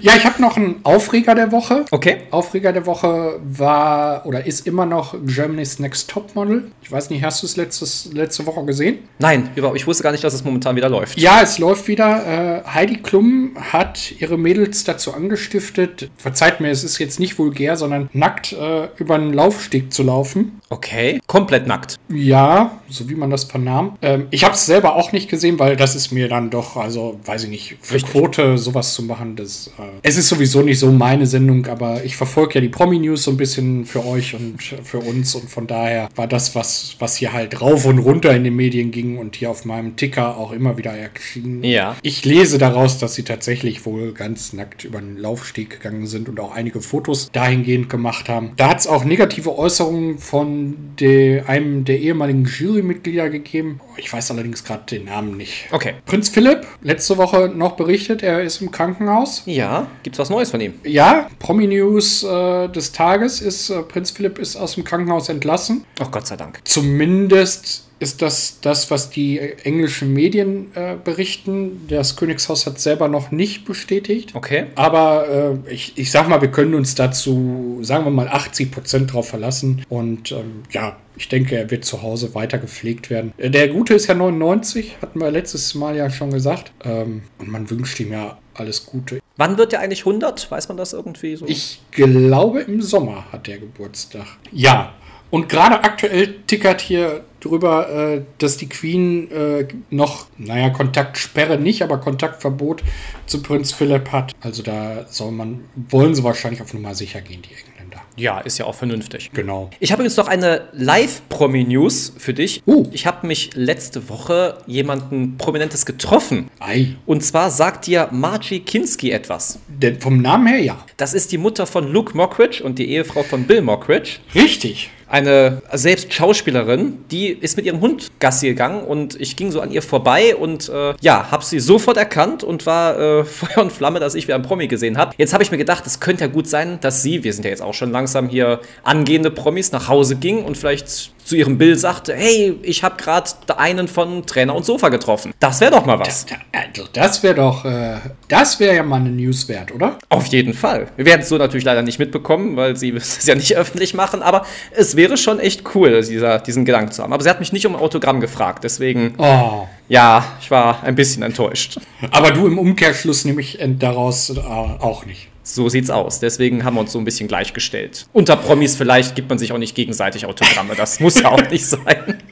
Ja, 0.00 0.12
ich 0.16 0.24
habe 0.24 0.40
noch 0.40 0.56
einen 0.56 0.80
Aufreger 0.84 1.34
der 1.34 1.52
Woche. 1.52 1.84
Okay. 1.90 2.22
Aufreger 2.30 2.72
der 2.72 2.86
Woche 2.86 3.40
war 3.44 4.26
oder 4.26 4.46
ist 4.46 4.66
immer 4.66 4.86
noch 4.86 5.14
Germany's 5.24 5.78
Next 5.78 6.10
Top 6.10 6.34
Model. 6.34 6.70
Ich 6.82 6.90
weiß 6.90 7.10
nicht, 7.10 7.22
hast 7.22 7.42
du 7.42 7.46
es 7.46 7.56
letztes, 7.56 8.10
letzte 8.12 8.46
Woche 8.46 8.64
gesehen? 8.64 8.98
Nein, 9.18 9.50
überhaupt. 9.54 9.76
Ich 9.76 9.86
wusste 9.86 10.02
gar 10.02 10.12
nicht, 10.12 10.24
dass 10.24 10.34
es 10.34 10.44
momentan 10.44 10.76
wieder 10.76 10.88
läuft. 10.88 11.18
Ja, 11.18 11.40
es 11.42 11.58
läuft 11.58 11.88
wieder. 11.88 12.62
Äh, 12.64 12.68
Heidi 12.68 12.96
Klum 12.96 13.56
hat 13.58 14.12
ihre 14.18 14.38
Mädels 14.38 14.84
dazu 14.84 15.14
angestiftet, 15.14 16.10
verzeiht 16.16 16.60
mir, 16.60 16.70
es 16.70 16.84
ist 16.84 16.98
jetzt 16.98 17.20
nicht 17.20 17.38
vulgär, 17.38 17.76
sondern 17.76 18.08
nackt 18.12 18.52
äh, 18.52 18.88
über 18.96 19.14
einen 19.16 19.32
Laufsteg 19.32 19.92
zu 19.92 20.02
laufen. 20.02 20.60
Okay. 20.70 21.20
Komplett 21.26 21.66
nackt. 21.66 21.96
Ja, 22.08 22.80
so 22.88 23.08
wie 23.08 23.14
man 23.14 23.30
das 23.30 23.44
vernahm. 23.44 23.96
Ähm, 24.02 24.26
ich 24.30 24.44
habe 24.44 24.54
es 24.54 24.66
selber 24.66 24.96
auch 24.96 25.12
nicht 25.12 25.28
gesehen, 25.28 25.58
weil 25.58 25.76
das 25.76 25.94
ist 25.94 26.10
mir 26.12 26.28
dann 26.28 26.50
doch, 26.50 26.76
also 26.76 27.20
weiß 27.24 27.44
ich 27.44 27.50
nicht, 27.50 27.76
für 27.80 27.94
Richtig. 27.94 28.12
Quote 28.12 28.58
sowas 28.58 28.94
zu 28.94 29.02
machen, 29.02 29.36
das. 29.36 29.70
Äh, 29.78 29.82
es 30.02 30.16
ist 30.16 30.28
sowieso 30.28 30.62
nicht 30.62 30.78
so 30.78 30.90
meine 30.90 31.26
Sendung, 31.26 31.66
aber 31.66 32.04
ich 32.04 32.16
verfolge 32.16 32.54
ja 32.54 32.60
die 32.60 32.68
Promi-News 32.68 33.24
so 33.24 33.30
ein 33.30 33.36
bisschen 33.36 33.84
für 33.84 34.04
euch 34.04 34.34
und 34.34 34.62
für 34.62 34.98
uns 34.98 35.34
und 35.34 35.50
von 35.50 35.66
daher 35.66 36.08
war 36.14 36.26
das, 36.26 36.54
was, 36.54 36.96
was 36.98 37.16
hier 37.16 37.32
halt 37.32 37.60
rauf 37.60 37.86
und 37.86 37.98
runter 37.98 38.34
in 38.34 38.44
den 38.44 38.56
Medien 38.56 38.90
ging 38.90 39.18
und 39.18 39.36
hier 39.36 39.50
auf 39.50 39.64
meinem 39.64 39.96
Ticker 39.96 40.36
auch 40.36 40.52
immer 40.52 40.76
wieder 40.76 40.92
erschien. 40.92 41.62
Ja. 41.64 41.96
Ich 42.02 42.24
lese 42.24 42.58
daraus, 42.58 42.98
dass 42.98 43.14
sie 43.14 43.22
tatsächlich 43.22 43.84
wohl 43.86 44.12
ganz 44.12 44.52
nackt 44.52 44.84
über 44.84 45.00
den 45.00 45.16
Laufsteg 45.16 45.70
gegangen 45.70 46.06
sind 46.06 46.28
und 46.28 46.40
auch 46.40 46.54
einige 46.54 46.80
Fotos 46.80 47.30
dahingehend 47.32 47.88
gemacht 47.88 48.28
haben. 48.28 48.52
Da 48.56 48.70
hat 48.70 48.80
es 48.80 48.86
auch 48.86 49.04
negative 49.04 49.56
Äußerungen 49.56 50.18
von 50.18 50.74
de, 50.98 51.42
einem 51.42 51.84
der 51.84 52.00
ehemaligen 52.00 52.44
Jurymitglieder 52.44 53.30
gegeben. 53.30 53.80
Ich 53.96 54.12
weiß 54.12 54.30
allerdings 54.30 54.64
gerade 54.64 54.84
den 54.84 55.04
Namen 55.04 55.36
nicht. 55.36 55.68
Okay. 55.70 55.94
Prinz 56.06 56.28
Philipp, 56.28 56.66
letzte 56.82 57.16
Woche 57.16 57.48
noch 57.54 57.76
berichtet, 57.76 58.22
er 58.22 58.42
ist 58.42 58.60
im 58.60 58.70
Krankenhaus. 58.70 59.42
Ja. 59.46 59.86
Gibt's 60.02 60.18
was 60.18 60.30
Neues 60.30 60.50
von 60.50 60.60
ihm? 60.60 60.74
Ja, 60.84 61.28
Promi-News 61.38 62.24
äh, 62.24 62.68
des 62.68 62.92
Tages 62.92 63.40
ist, 63.40 63.70
äh, 63.70 63.82
Prinz 63.82 64.10
Philipp 64.10 64.38
ist 64.38 64.56
aus 64.56 64.74
dem 64.74 64.84
Krankenhaus 64.84 65.28
entlassen. 65.28 65.84
Ach 66.00 66.10
Gott 66.10 66.26
sei 66.26 66.36
Dank. 66.36 66.60
Zumindest 66.64 67.84
ist 67.98 68.22
das 68.22 68.60
das, 68.60 68.90
was 68.90 69.10
die 69.10 69.38
englischen 69.38 70.12
Medien 70.12 70.74
äh, 70.74 70.96
berichten. 71.02 71.86
Das 71.88 72.16
Königshaus 72.16 72.66
hat 72.66 72.80
selber 72.80 73.08
noch 73.08 73.30
nicht 73.30 73.64
bestätigt. 73.64 74.34
Okay. 74.34 74.66
Aber 74.74 75.58
äh, 75.66 75.72
ich, 75.72 75.96
ich 75.96 76.10
sag 76.10 76.28
mal, 76.28 76.40
wir 76.40 76.50
können 76.50 76.74
uns 76.74 76.94
dazu, 76.94 77.78
sagen 77.82 78.04
wir 78.04 78.10
mal, 78.10 78.28
80 78.28 78.70
Prozent 78.72 79.12
drauf 79.12 79.28
verlassen. 79.28 79.84
Und 79.88 80.32
ähm, 80.32 80.62
ja, 80.70 80.96
ich 81.16 81.28
denke, 81.28 81.56
er 81.56 81.70
wird 81.70 81.84
zu 81.84 82.02
Hause 82.02 82.34
weiter 82.34 82.58
gepflegt 82.58 83.10
werden. 83.10 83.32
Äh, 83.36 83.50
Der 83.50 83.68
Gute 83.68 83.94
ist 83.94 84.06
ja 84.06 84.14
99, 84.14 84.96
hatten 85.00 85.20
wir 85.20 85.30
letztes 85.30 85.74
Mal 85.74 85.96
ja 85.96 86.10
schon 86.10 86.30
gesagt. 86.30 86.72
Ähm, 86.84 87.22
und 87.38 87.48
man 87.48 87.70
wünscht 87.70 87.98
ihm 88.00 88.12
ja 88.12 88.38
alles 88.54 88.86
Gute. 88.86 89.20
Wann 89.36 89.58
wird 89.58 89.72
der 89.72 89.80
eigentlich 89.80 90.00
100? 90.00 90.50
Weiß 90.50 90.68
man 90.68 90.76
das 90.76 90.92
irgendwie 90.92 91.36
so? 91.36 91.46
Ich 91.46 91.80
glaube, 91.90 92.60
im 92.60 92.82
Sommer 92.82 93.24
hat 93.32 93.46
der 93.46 93.58
Geburtstag. 93.58 94.26
Ja. 94.52 94.92
Und 95.30 95.48
gerade 95.48 95.82
aktuell 95.82 96.36
tickert 96.46 96.80
hier 96.80 97.24
drüber, 97.44 97.88
äh, 97.90 98.22
dass 98.38 98.56
die 98.56 98.68
Queen 98.68 99.30
äh, 99.30 99.66
noch, 99.90 100.26
naja, 100.38 100.70
Kontaktsperre 100.70 101.58
nicht, 101.58 101.82
aber 101.82 101.98
Kontaktverbot 101.98 102.82
zu 103.26 103.42
Prinz 103.42 103.72
Philipp 103.72 104.12
hat. 104.12 104.32
Also 104.40 104.62
da 104.62 105.06
soll 105.08 105.32
man, 105.32 105.64
wollen 105.90 106.14
sie 106.14 106.24
wahrscheinlich 106.24 106.62
auf 106.62 106.74
Nummer 106.74 106.94
sicher 106.94 107.20
gehen, 107.20 107.42
die 107.42 107.54
Engländer. 107.54 108.02
ja, 108.16 108.40
ist 108.40 108.58
ja 108.58 108.66
auch 108.66 108.74
vernünftig. 108.74 109.30
Genau. 109.32 109.70
Ich 109.80 109.92
habe 109.92 110.02
übrigens 110.02 110.16
noch 110.16 110.28
eine 110.28 110.68
Live-Promi-News 110.72 112.14
für 112.18 112.34
dich. 112.34 112.62
Uh. 112.66 112.84
Ich 112.92 113.06
habe 113.06 113.26
mich 113.26 113.50
letzte 113.54 114.08
Woche 114.08 114.58
jemanden 114.66 115.36
Prominentes 115.36 115.86
getroffen. 115.86 116.50
Ei. 116.60 116.96
Und 117.06 117.24
zwar 117.24 117.50
sagt 117.50 117.86
dir 117.86 118.08
Margie 118.12 118.60
Kinski 118.60 119.10
etwas. 119.10 119.58
Denn 119.68 120.00
vom 120.00 120.20
Namen 120.20 120.46
her 120.46 120.60
ja. 120.60 120.84
Das 120.96 121.14
ist 121.14 121.32
die 121.32 121.38
Mutter 121.38 121.66
von 121.66 121.90
Luke 121.92 122.16
Mockridge 122.16 122.62
und 122.62 122.78
die 122.78 122.90
Ehefrau 122.90 123.22
von 123.22 123.44
Bill 123.46 123.62
Mockridge. 123.62 124.18
Richtig. 124.34 124.90
Eine 125.14 125.62
selbst 125.72 126.12
Schauspielerin, 126.12 127.04
die 127.08 127.28
ist 127.28 127.56
mit 127.56 127.66
ihrem 127.66 127.80
Hund 127.80 128.10
Gassi 128.18 128.48
gegangen 128.48 128.82
und 128.82 129.14
ich 129.20 129.36
ging 129.36 129.52
so 129.52 129.60
an 129.60 129.70
ihr 129.70 129.80
vorbei 129.80 130.34
und 130.34 130.68
äh, 130.68 130.94
ja, 131.00 131.30
habe 131.30 131.44
sie 131.44 131.60
sofort 131.60 131.96
erkannt 131.96 132.42
und 132.42 132.66
war 132.66 132.98
äh, 132.98 133.24
Feuer 133.24 133.62
und 133.62 133.70
Flamme, 133.70 134.00
dass 134.00 134.16
ich 134.16 134.26
wieder 134.26 134.34
einen 134.34 134.42
Promi 134.42 134.66
gesehen 134.66 134.98
habe. 134.98 135.14
Jetzt 135.16 135.32
habe 135.32 135.44
ich 135.44 135.52
mir 135.52 135.56
gedacht, 135.56 135.86
es 135.86 136.00
könnte 136.00 136.24
ja 136.24 136.26
gut 136.26 136.48
sein, 136.48 136.78
dass 136.80 137.04
sie, 137.04 137.22
wir 137.22 137.32
sind 137.32 137.44
ja 137.44 137.50
jetzt 137.50 137.62
auch 137.62 137.74
schon 137.74 137.92
langsam 137.92 138.28
hier 138.28 138.58
angehende 138.82 139.30
Promis, 139.30 139.70
nach 139.70 139.86
Hause 139.86 140.16
ging 140.16 140.42
und 140.42 140.58
vielleicht 140.58 141.13
zu 141.24 141.36
ihrem 141.36 141.58
Bill 141.58 141.76
sagte, 141.76 142.14
hey, 142.14 142.58
ich 142.62 142.82
habe 142.82 142.96
gerade 142.96 143.30
einen 143.56 143.88
von 143.88 144.26
Trainer 144.26 144.54
und 144.54 144.64
Sofa 144.64 144.88
getroffen. 144.90 145.32
Das 145.40 145.60
wäre 145.60 145.70
doch 145.70 145.86
mal 145.86 145.98
was. 145.98 146.26
Also 146.52 146.88
das 146.92 147.22
wäre 147.22 147.34
doch, 147.34 147.64
äh, 147.64 147.96
das 148.28 148.60
wäre 148.60 148.76
ja 148.76 148.82
mal 148.82 148.96
eine 148.96 149.10
News 149.10 149.48
wert, 149.48 149.72
oder? 149.72 149.98
Auf 150.08 150.26
jeden 150.26 150.54
Fall. 150.54 150.88
Wir 150.96 151.06
werden 151.06 151.22
es 151.22 151.28
so 151.28 151.38
natürlich 151.38 151.64
leider 151.64 151.82
nicht 151.82 151.98
mitbekommen, 151.98 152.56
weil 152.56 152.76
sie 152.76 152.90
es 152.96 153.24
ja 153.26 153.34
nicht 153.34 153.56
öffentlich 153.56 153.94
machen, 153.94 154.22
aber 154.22 154.44
es 154.72 154.96
wäre 154.96 155.16
schon 155.16 155.40
echt 155.40 155.74
cool, 155.74 156.02
dieser, 156.02 156.38
diesen 156.38 156.64
Gedanken 156.64 156.92
zu 156.92 157.02
haben. 157.02 157.12
Aber 157.12 157.22
sie 157.22 157.30
hat 157.30 157.40
mich 157.40 157.52
nicht 157.52 157.66
um 157.66 157.74
ein 157.74 157.80
Autogramm 157.80 158.20
gefragt, 158.20 158.64
deswegen, 158.64 159.14
Oh. 159.18 159.66
ja, 159.88 160.24
ich 160.40 160.50
war 160.50 160.82
ein 160.82 160.94
bisschen 160.94 161.22
enttäuscht. 161.22 161.78
Aber 162.10 162.30
du 162.30 162.46
im 162.46 162.58
Umkehrschluss 162.58 163.24
nehme 163.24 163.40
ich 163.40 163.60
äh, 163.60 163.68
daraus 163.68 164.30
äh, 164.30 164.40
auch 164.40 165.06
nicht. 165.06 165.28
So 165.46 165.68
sieht's 165.68 165.90
aus. 165.90 166.20
Deswegen 166.20 166.64
haben 166.64 166.74
wir 166.74 166.80
uns 166.80 166.92
so 166.92 166.98
ein 166.98 167.04
bisschen 167.04 167.28
gleichgestellt. 167.28 168.06
Unter 168.14 168.34
Promis 168.34 168.76
vielleicht 168.76 169.14
gibt 169.14 169.28
man 169.28 169.38
sich 169.38 169.52
auch 169.52 169.58
nicht 169.58 169.74
gegenseitig 169.74 170.24
Autogramme. 170.26 170.74
Das 170.74 171.00
muss 171.00 171.20
ja 171.20 171.28
auch 171.28 171.50
nicht 171.50 171.66
sein. 171.66 172.22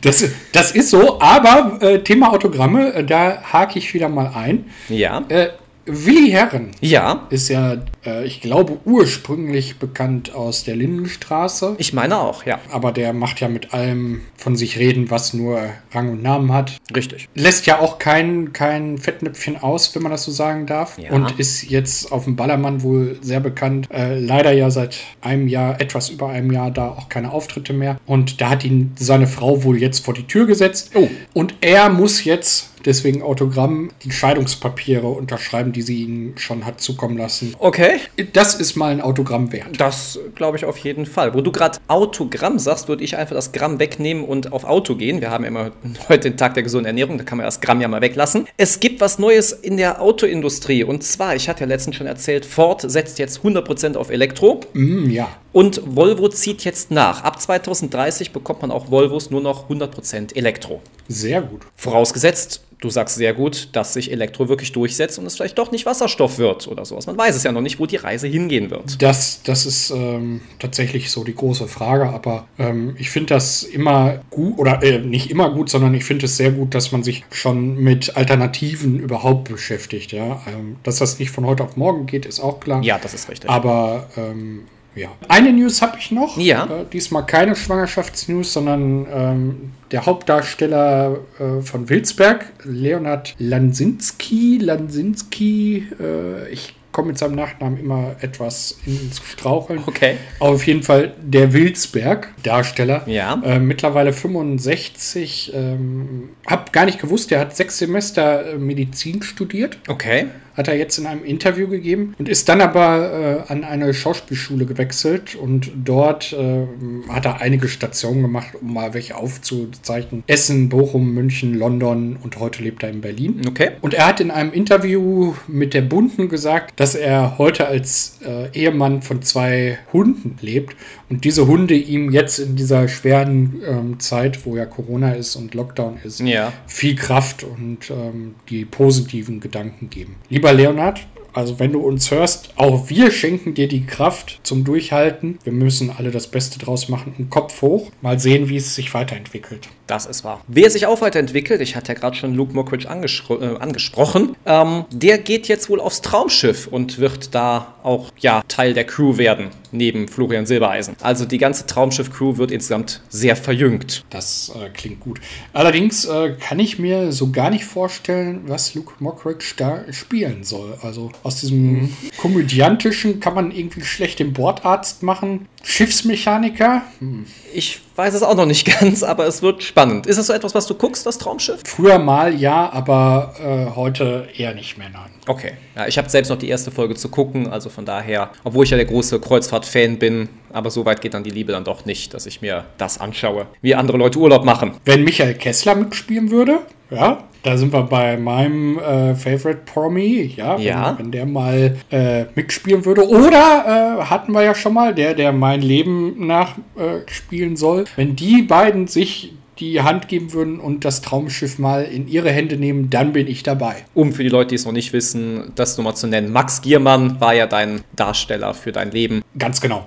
Das, 0.00 0.24
das 0.52 0.70
ist 0.70 0.90
so, 0.90 1.20
aber 1.20 1.82
äh, 1.82 1.98
Thema 2.02 2.32
Autogramme, 2.32 2.94
äh, 2.94 3.04
da 3.04 3.42
hake 3.52 3.78
ich 3.78 3.92
wieder 3.92 4.08
mal 4.08 4.32
ein. 4.34 4.70
Ja. 4.88 5.22
Äh, 5.28 5.48
Willi 5.86 6.30
Herren 6.30 6.70
Ja. 6.80 7.26
ist 7.30 7.48
ja, 7.48 7.76
äh, 8.04 8.24
ich 8.24 8.40
glaube, 8.40 8.78
ursprünglich 8.84 9.78
bekannt 9.78 10.34
aus 10.34 10.64
der 10.64 10.76
Lindenstraße. 10.76 11.74
Ich 11.78 11.92
meine 11.92 12.18
auch, 12.18 12.44
ja. 12.44 12.58
Aber 12.70 12.92
der 12.92 13.12
macht 13.12 13.40
ja 13.40 13.48
mit 13.48 13.72
allem 13.72 14.22
von 14.36 14.56
sich 14.56 14.78
reden, 14.78 15.10
was 15.10 15.34
nur 15.34 15.60
Rang 15.92 16.10
und 16.10 16.22
Namen 16.22 16.52
hat. 16.52 16.76
Richtig. 16.94 17.28
Lässt 17.34 17.66
ja 17.66 17.78
auch 17.78 17.98
kein, 17.98 18.52
kein 18.52 18.98
Fettnäpfchen 18.98 19.56
aus, 19.56 19.94
wenn 19.94 20.02
man 20.02 20.12
das 20.12 20.24
so 20.24 20.30
sagen 20.32 20.66
darf. 20.66 20.98
Ja. 20.98 21.10
Und 21.12 21.38
ist 21.38 21.62
jetzt 21.70 22.12
auf 22.12 22.24
dem 22.24 22.36
Ballermann 22.36 22.82
wohl 22.82 23.18
sehr 23.22 23.40
bekannt. 23.40 23.88
Äh, 23.92 24.18
leider 24.18 24.52
ja 24.52 24.70
seit 24.70 24.96
einem 25.20 25.48
Jahr, 25.48 25.80
etwas 25.80 26.10
über 26.10 26.28
einem 26.28 26.52
Jahr, 26.52 26.70
da 26.70 26.88
auch 26.88 27.08
keine 27.08 27.32
Auftritte 27.32 27.72
mehr. 27.72 27.98
Und 28.06 28.40
da 28.40 28.50
hat 28.50 28.64
ihn 28.64 28.92
seine 28.98 29.26
Frau 29.26 29.64
wohl 29.64 29.78
jetzt 29.78 30.04
vor 30.04 30.14
die 30.14 30.26
Tür 30.26 30.46
gesetzt. 30.46 30.92
Oh. 30.94 31.08
Und 31.32 31.54
er 31.60 31.88
muss 31.88 32.24
jetzt, 32.24 32.70
deswegen 32.84 33.22
Autogramm, 33.22 33.90
die 34.04 34.10
Scheidungspapiere 34.10 35.06
unterschreiben, 35.06 35.72
die 35.72 35.82
sie 35.82 36.04
ihm 36.04 36.36
schon 36.36 36.66
hat 36.66 36.80
zukommen 36.80 37.16
lassen. 37.16 37.54
Okay. 37.58 38.00
Das 38.32 38.54
ist 38.54 38.76
mal 38.76 38.92
ein 38.92 39.00
Autogramm 39.00 39.52
wert. 39.52 39.80
Das 39.80 40.18
glaube 40.34 40.58
ich 40.58 40.64
auf 40.64 40.76
jeden 40.78 41.06
Fall. 41.06 41.34
Wo 41.34 41.40
du 41.40 41.52
gerade 41.52 41.78
Autogramm 41.88 42.58
sagst, 42.58 42.88
würde 42.88 43.02
ich 43.02 43.16
einfach 43.16 43.34
das 43.34 43.52
Gramm 43.52 43.78
wegnehmen 43.78 44.24
und 44.24 44.52
auf 44.52 44.64
Auto 44.64 44.94
gehen. 44.94 45.20
Wir 45.20 45.30
haben 45.30 45.44
ja 45.44 45.48
immer 45.48 45.70
heute 46.08 46.30
den 46.30 46.36
Tag 46.36 46.54
der 46.54 46.62
gesunden 46.62 46.86
Ernährung, 46.86 47.16
da 47.16 47.24
kann 47.24 47.38
man 47.38 47.46
das 47.46 47.60
Gramm 47.60 47.80
ja 47.80 47.88
mal 47.88 48.00
weglassen. 48.00 48.46
Es 48.56 48.78
gibt 48.78 48.90
gibt 48.90 49.00
was 49.00 49.20
Neues 49.20 49.52
in 49.52 49.76
der 49.76 50.02
Autoindustrie. 50.02 50.82
Und 50.82 51.04
zwar, 51.04 51.36
ich 51.36 51.48
hatte 51.48 51.60
ja 51.60 51.66
letztens 51.66 51.94
schon 51.94 52.08
erzählt, 52.08 52.44
Ford 52.44 52.82
setzt 52.82 53.20
jetzt 53.20 53.40
100% 53.40 53.96
auf 53.96 54.10
Elektro. 54.10 54.60
Mm, 54.72 55.10
ja. 55.10 55.28
Und 55.52 55.82
Volvo 55.84 56.28
zieht 56.28 56.64
jetzt 56.64 56.90
nach. 56.90 57.24
Ab 57.24 57.40
2030 57.40 58.32
bekommt 58.32 58.62
man 58.62 58.70
auch 58.70 58.90
Volvos 58.90 59.30
nur 59.30 59.40
noch 59.40 59.68
100% 59.68 60.36
Elektro. 60.36 60.80
Sehr 61.08 61.42
gut. 61.42 61.62
Vorausgesetzt, 61.74 62.62
du 62.80 62.88
sagst 62.88 63.16
sehr 63.16 63.34
gut, 63.34 63.68
dass 63.72 63.92
sich 63.92 64.10
Elektro 64.10 64.48
wirklich 64.48 64.72
durchsetzt 64.72 65.18
und 65.18 65.26
es 65.26 65.36
vielleicht 65.36 65.58
doch 65.58 65.70
nicht 65.70 65.86
Wasserstoff 65.86 66.38
wird 66.38 66.68
oder 66.68 66.84
sowas. 66.84 67.06
Man 67.06 67.18
weiß 67.18 67.36
es 67.36 67.42
ja 67.42 67.52
noch 67.52 67.60
nicht, 67.60 67.78
wo 67.78 67.86
die 67.86 67.96
Reise 67.96 68.26
hingehen 68.26 68.70
wird. 68.70 69.00
Das, 69.02 69.42
das 69.42 69.66
ist 69.66 69.90
ähm, 69.90 70.40
tatsächlich 70.58 71.10
so 71.10 71.24
die 71.24 71.34
große 71.34 71.66
Frage, 71.68 72.08
aber 72.08 72.46
ähm, 72.58 72.94
ich 72.98 73.10
finde 73.10 73.34
das 73.34 73.62
immer 73.62 74.20
gut, 74.30 74.58
oder 74.58 74.82
äh, 74.82 74.98
nicht 74.98 75.30
immer 75.30 75.50
gut, 75.50 75.68
sondern 75.68 75.94
ich 75.94 76.04
finde 76.04 76.26
es 76.26 76.36
sehr 76.36 76.52
gut, 76.52 76.74
dass 76.74 76.92
man 76.92 77.02
sich 77.02 77.24
schon 77.30 77.76
mit 77.76 78.16
Alternativen 78.16 78.98
überhaupt 78.98 79.48
beschäftigt. 79.48 80.12
Ja? 80.12 80.42
Ähm, 80.46 80.76
dass 80.82 80.98
das 80.98 81.18
nicht 81.18 81.30
von 81.30 81.44
heute 81.44 81.64
auf 81.64 81.76
morgen 81.76 82.06
geht, 82.06 82.24
ist 82.24 82.40
auch 82.40 82.60
klar. 82.60 82.82
Ja, 82.82 82.98
das 82.98 83.14
ist 83.14 83.28
richtig. 83.28 83.50
Aber 83.50 84.08
ähm, 84.16 84.62
ja. 84.94 85.08
Eine 85.28 85.52
News 85.52 85.82
habe 85.82 85.98
ich 85.98 86.10
noch. 86.10 86.36
Ja. 86.36 86.64
Äh, 86.64 86.84
diesmal 86.92 87.24
keine 87.26 87.54
Schwangerschaftsnews, 87.54 88.52
sondern 88.52 89.06
ähm, 89.12 89.72
der 89.92 90.06
Hauptdarsteller 90.06 91.18
äh, 91.38 91.62
von 91.62 91.88
Wilsberg, 91.88 92.52
Leonard 92.64 93.34
Lansinski. 93.38 94.58
Lansinski, 94.58 95.88
äh, 96.00 96.48
ich 96.50 96.74
komme 96.92 97.08
mit 97.08 97.18
seinem 97.18 97.36
Nachnamen 97.36 97.78
immer 97.78 98.16
etwas 98.20 98.78
ins 98.84 99.20
Straucheln. 99.24 99.82
Okay. 99.86 100.16
Auf 100.38 100.66
jeden 100.66 100.82
Fall 100.82 101.14
der 101.22 101.52
Wilsberg, 101.52 102.32
Darsteller. 102.42 103.02
Ja. 103.06 103.40
Äh, 103.44 103.60
mittlerweile 103.60 104.12
65. 104.12 105.52
Ähm, 105.54 106.30
hab 106.46 106.72
gar 106.72 106.84
nicht 106.84 107.00
gewusst, 107.00 107.30
der 107.30 107.40
hat 107.40 107.56
sechs 107.56 107.78
Semester 107.78 108.54
äh, 108.54 108.58
Medizin 108.58 109.22
studiert. 109.22 109.78
Okay. 109.88 110.26
Hat 110.56 110.66
er 110.66 110.76
jetzt 110.76 110.98
in 110.98 111.06
einem 111.06 111.24
Interview 111.24 111.68
gegeben 111.68 112.14
und 112.18 112.28
ist 112.28 112.48
dann 112.48 112.60
aber 112.60 113.44
äh, 113.48 113.52
an 113.52 113.62
eine 113.62 113.94
Schauspielschule 113.94 114.66
gewechselt 114.66 115.36
und 115.36 115.70
dort 115.84 116.32
äh, 116.32 116.66
hat 117.08 117.24
er 117.24 117.40
einige 117.40 117.68
Stationen 117.68 118.22
gemacht, 118.22 118.48
um 118.60 118.74
mal 118.74 118.92
welche 118.92 119.16
aufzuzeichnen. 119.16 120.24
Essen, 120.26 120.68
Bochum, 120.68 121.14
München, 121.14 121.54
London 121.54 122.18
und 122.20 122.38
heute 122.40 122.64
lebt 122.64 122.82
er 122.82 122.90
in 122.90 123.00
Berlin. 123.00 123.42
Okay. 123.48 123.70
Und 123.80 123.94
er 123.94 124.08
hat 124.08 124.20
in 124.20 124.32
einem 124.32 124.52
Interview 124.52 125.34
mit 125.46 125.72
der 125.72 125.82
Bunden 125.82 126.28
gesagt, 126.28 126.79
dass 126.80 126.94
er 126.94 127.36
heute 127.36 127.66
als 127.66 128.20
äh, 128.26 128.48
Ehemann 128.58 129.02
von 129.02 129.20
zwei 129.20 129.78
Hunden 129.92 130.38
lebt 130.40 130.74
und 131.10 131.24
diese 131.26 131.46
Hunde 131.46 131.74
ihm 131.74 132.10
jetzt 132.10 132.38
in 132.38 132.56
dieser 132.56 132.88
schweren 132.88 133.60
ähm, 133.68 134.00
Zeit, 134.00 134.46
wo 134.46 134.56
ja 134.56 134.64
Corona 134.64 135.12
ist 135.12 135.36
und 135.36 135.52
Lockdown 135.52 135.98
ist, 136.02 136.20
Ja. 136.20 136.54
viel 136.66 136.94
Kraft 136.94 137.44
und 137.44 137.90
ähm, 137.90 138.34
die 138.48 138.64
positiven 138.64 139.40
Gedanken 139.40 139.90
geben. 139.90 140.14
Lieber 140.30 140.54
Leonard, 140.54 141.06
also 141.32 141.58
wenn 141.58 141.72
du 141.72 141.80
uns 141.80 142.10
hörst, 142.10 142.50
auch 142.56 142.88
wir 142.88 143.10
schenken 143.10 143.54
dir 143.54 143.68
die 143.68 143.86
Kraft 143.86 144.40
zum 144.42 144.64
Durchhalten. 144.64 145.38
Wir 145.44 145.52
müssen 145.52 145.90
alle 145.90 146.10
das 146.10 146.26
Beste 146.26 146.58
draus 146.58 146.88
machen 146.88 147.14
und 147.18 147.30
Kopf 147.30 147.62
hoch. 147.62 147.90
Mal 148.02 148.18
sehen, 148.18 148.48
wie 148.48 148.56
es 148.56 148.74
sich 148.74 148.92
weiterentwickelt. 148.94 149.68
Das 149.86 150.06
ist 150.06 150.22
wahr. 150.22 150.40
Wer 150.46 150.70
sich 150.70 150.86
auch 150.86 151.00
weiterentwickelt, 151.00 151.60
ich 151.60 151.74
hatte 151.74 151.92
ja 151.92 151.98
gerade 151.98 152.16
schon 152.16 152.34
Luke 152.34 152.52
Mockridge 152.52 152.86
äh, 152.86 153.56
angesprochen, 153.58 154.36
ähm, 154.46 154.84
der 154.92 155.18
geht 155.18 155.48
jetzt 155.48 155.68
wohl 155.68 155.80
aufs 155.80 156.00
Traumschiff 156.00 156.68
und 156.68 156.98
wird 156.98 157.34
da 157.34 157.74
auch 157.84 158.10
ja, 158.18 158.42
Teil 158.48 158.74
der 158.74 158.84
Crew 158.84 159.18
werden, 159.18 159.48
neben 159.72 160.08
Florian 160.08 160.46
Silbereisen. 160.46 160.96
Also 161.00 161.24
die 161.24 161.38
ganze 161.38 161.66
Traumschiff-Crew 161.66 162.36
wird 162.36 162.50
insgesamt 162.50 163.02
sehr 163.08 163.36
verjüngt. 163.36 164.04
Das 164.10 164.52
äh, 164.54 164.68
klingt 164.70 165.00
gut. 165.00 165.20
Allerdings 165.52 166.04
äh, 166.04 166.34
kann 166.38 166.58
ich 166.58 166.78
mir 166.78 167.12
so 167.12 167.30
gar 167.30 167.50
nicht 167.50 167.64
vorstellen, 167.64 168.42
was 168.46 168.74
Luke 168.74 168.92
Mockridge 168.98 169.54
da 169.56 169.80
spielen 169.92 170.44
soll. 170.44 170.76
Also 170.82 171.10
aus 171.22 171.40
diesem 171.40 171.94
komödiantischen 172.18 173.20
kann 173.20 173.34
man 173.34 173.50
irgendwie 173.50 173.82
schlecht 173.82 174.18
den 174.18 174.32
Bordarzt 174.32 175.02
machen. 175.02 175.46
Schiffsmechaniker? 175.62 176.82
Hm. 176.98 177.26
Ich 177.52 177.80
weiß 177.96 178.14
es 178.14 178.22
auch 178.22 178.34
noch 178.34 178.46
nicht 178.46 178.64
ganz, 178.80 179.02
aber 179.02 179.26
es 179.26 179.42
wird 179.42 179.62
spannend. 179.62 180.06
Ist 180.06 180.18
das 180.18 180.28
so 180.28 180.32
etwas, 180.32 180.54
was 180.54 180.66
du 180.66 180.74
guckst, 180.74 181.06
das 181.06 181.18
Traumschiff? 181.18 181.60
Früher 181.64 181.98
mal 181.98 182.34
ja, 182.34 182.70
aber 182.72 183.34
äh, 183.38 183.76
heute 183.76 184.28
eher 184.36 184.54
nicht 184.54 184.78
mehr, 184.78 184.88
nein. 184.88 185.10
Okay. 185.26 185.52
Ja, 185.76 185.86
ich 185.86 185.98
habe 185.98 186.08
selbst 186.08 186.30
noch 186.30 186.38
die 186.38 186.48
erste 186.48 186.70
Folge 186.70 186.94
zu 186.94 187.08
gucken, 187.08 187.48
also 187.48 187.68
von 187.68 187.84
daher, 187.84 188.30
obwohl 188.44 188.64
ich 188.64 188.70
ja 188.70 188.76
der 188.76 188.86
große 188.86 189.20
Kreuzfahrt-Fan 189.20 189.98
bin, 189.98 190.28
aber 190.52 190.70
so 190.70 190.84
weit 190.84 191.00
geht 191.00 191.14
dann 191.14 191.24
die 191.24 191.30
Liebe 191.30 191.52
dann 191.52 191.64
doch 191.64 191.84
nicht, 191.84 192.14
dass 192.14 192.26
ich 192.26 192.40
mir 192.42 192.64
das 192.78 192.98
anschaue, 193.00 193.46
wie 193.62 193.74
andere 193.74 193.96
Leute 193.98 194.18
Urlaub 194.18 194.44
machen. 194.44 194.72
Wenn 194.84 195.04
Michael 195.04 195.34
Kessler 195.34 195.74
mitspielen 195.74 196.30
würde, 196.30 196.60
ja, 196.90 197.24
da 197.42 197.56
sind 197.56 197.72
wir 197.72 197.82
bei 197.84 198.16
meinem 198.16 198.78
äh, 198.78 199.14
Favorite 199.14 199.60
Promi, 199.64 200.34
ja, 200.36 200.58
wenn, 200.58 200.64
Ja. 200.64 200.98
wenn 200.98 201.10
der 201.10 201.26
mal 201.26 201.76
äh, 201.90 202.24
mitspielen 202.34 202.84
würde. 202.84 203.08
Oder 203.08 203.98
äh, 204.00 204.04
hatten 204.04 204.32
wir 204.32 204.42
ja 204.42 204.54
schon 204.54 204.74
mal, 204.74 204.94
der, 204.94 205.14
der 205.14 205.32
mein 205.32 205.62
Leben 205.62 206.26
nachspielen 206.26 207.54
äh, 207.54 207.56
soll. 207.56 207.84
Wenn 207.96 208.16
die 208.16 208.42
beiden 208.42 208.86
sich 208.88 209.32
die 209.58 209.82
Hand 209.82 210.08
geben 210.08 210.32
würden 210.32 210.58
und 210.58 210.84
das 210.84 211.02
Traumschiff 211.02 211.58
mal 211.58 211.84
in 211.84 212.08
ihre 212.08 212.30
Hände 212.30 212.56
nehmen, 212.56 212.88
dann 212.90 213.12
bin 213.12 213.26
ich 213.26 213.42
dabei. 213.42 213.76
Um 213.94 214.12
für 214.12 214.22
die 214.22 214.30
Leute, 214.30 214.48
die 214.48 214.54
es 214.56 214.64
noch 214.64 214.72
nicht 214.72 214.92
wissen, 214.92 215.52
das 215.54 215.76
nochmal 215.76 215.94
zu 215.96 216.06
nennen, 216.06 216.32
Max 216.32 216.62
Giermann 216.62 217.20
war 217.20 217.34
ja 217.34 217.46
dein 217.46 217.82
Darsteller 217.94 218.54
für 218.54 218.72
dein 218.72 218.90
Leben. 218.90 219.22
Ganz 219.38 219.60
genau. 219.60 219.86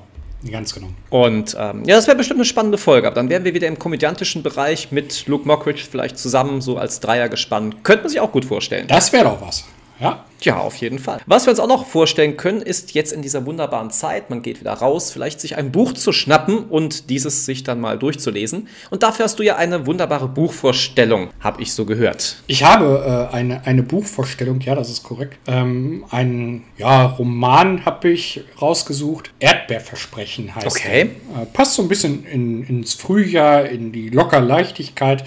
Ganz 0.52 0.74
genau. 0.74 0.88
Und 1.10 1.56
ähm, 1.58 1.84
ja, 1.86 1.96
das 1.96 2.08
wäre 2.08 2.18
bestimmt 2.18 2.40
eine 2.40 2.46
spannende 2.46 2.78
Folge. 2.78 3.08
Aber 3.08 3.16
dann 3.16 3.30
wären 3.30 3.44
wir 3.46 3.54
wieder 3.54 3.68
im 3.68 3.80
komödiantischen 3.80 4.44
Bereich 4.44 4.92
mit 4.92 5.28
Luke 5.28 5.48
Mockridge 5.48 5.84
vielleicht 5.90 6.18
zusammen, 6.18 6.62
so 6.62 6.78
als 6.78 7.00
Dreier 7.00 7.30
gespannt. 7.30 7.84
Könnte 7.84 8.04
man 8.04 8.10
sich 8.10 8.20
auch 8.20 8.32
gut 8.32 8.46
vorstellen. 8.46 8.88
Das 8.88 9.14
wäre 9.14 9.24
doch 9.26 9.42
was. 9.42 9.64
Ja. 10.00 10.26
Ja, 10.44 10.58
auf 10.58 10.76
jeden 10.76 11.00
Fall. 11.00 11.22
Was 11.26 11.46
wir 11.46 11.52
uns 11.52 11.60
auch 11.62 11.68
noch 11.68 11.88
vorstellen 11.88 12.36
können, 12.36 12.62
ist 12.62 12.94
jetzt 12.94 13.14
in 13.14 13.22
dieser 13.22 13.46
wunderbaren 13.46 13.92
Zeit, 13.92 14.30
man 14.30 14.42
geht 14.42 14.60
wieder 14.60 14.74
raus, 14.74 15.10
vielleicht 15.10 15.40
sich 15.40 15.56
ein 15.56 15.72
Buch 15.72 15.94
zu 15.94 16.12
schnappen 16.12 16.66
und 16.66 17.10
dieses 17.10 17.46
sich 17.46 17.64
dann 17.64 17.80
mal 17.80 17.98
durchzulesen. 17.98 18.68
Und 18.90 19.04
dafür 19.04 19.24
hast 19.24 19.40
du 19.40 19.44
ja 19.44 19.56
eine 19.56 19.88
wunderbare 19.88 20.28
Buchvorstellung, 20.28 21.30
habe 21.40 21.62
ich 21.62 21.72
so 21.74 21.86
gehört. 21.86 22.44
Ich 22.48 22.66
habe 22.66 23.30
äh, 23.32 23.34
eine, 23.34 23.66
eine 23.66 23.84
Buchvorstellung, 23.84 24.60
ja, 24.60 24.76
das 24.76 24.90
ist 24.90 25.04
korrekt. 25.04 25.38
Ähm, 25.48 26.04
einen 26.10 26.66
ja, 26.78 27.06
Roman 27.06 27.86
habe 27.86 28.10
ich 28.10 28.44
rausgesucht. 28.62 29.32
Erdbeerversprechen 29.40 30.54
heißt 30.54 30.68
Okay. 30.68 31.02
Äh, 31.02 31.46
passt 31.54 31.76
so 31.76 31.82
ein 31.82 31.88
bisschen 31.88 32.26
in, 32.26 32.66
ins 32.66 32.96
Frühjahr, 32.96 33.66
in 33.66 33.94
die 33.94 34.10
Lockerleichtigkeit. 34.10 35.24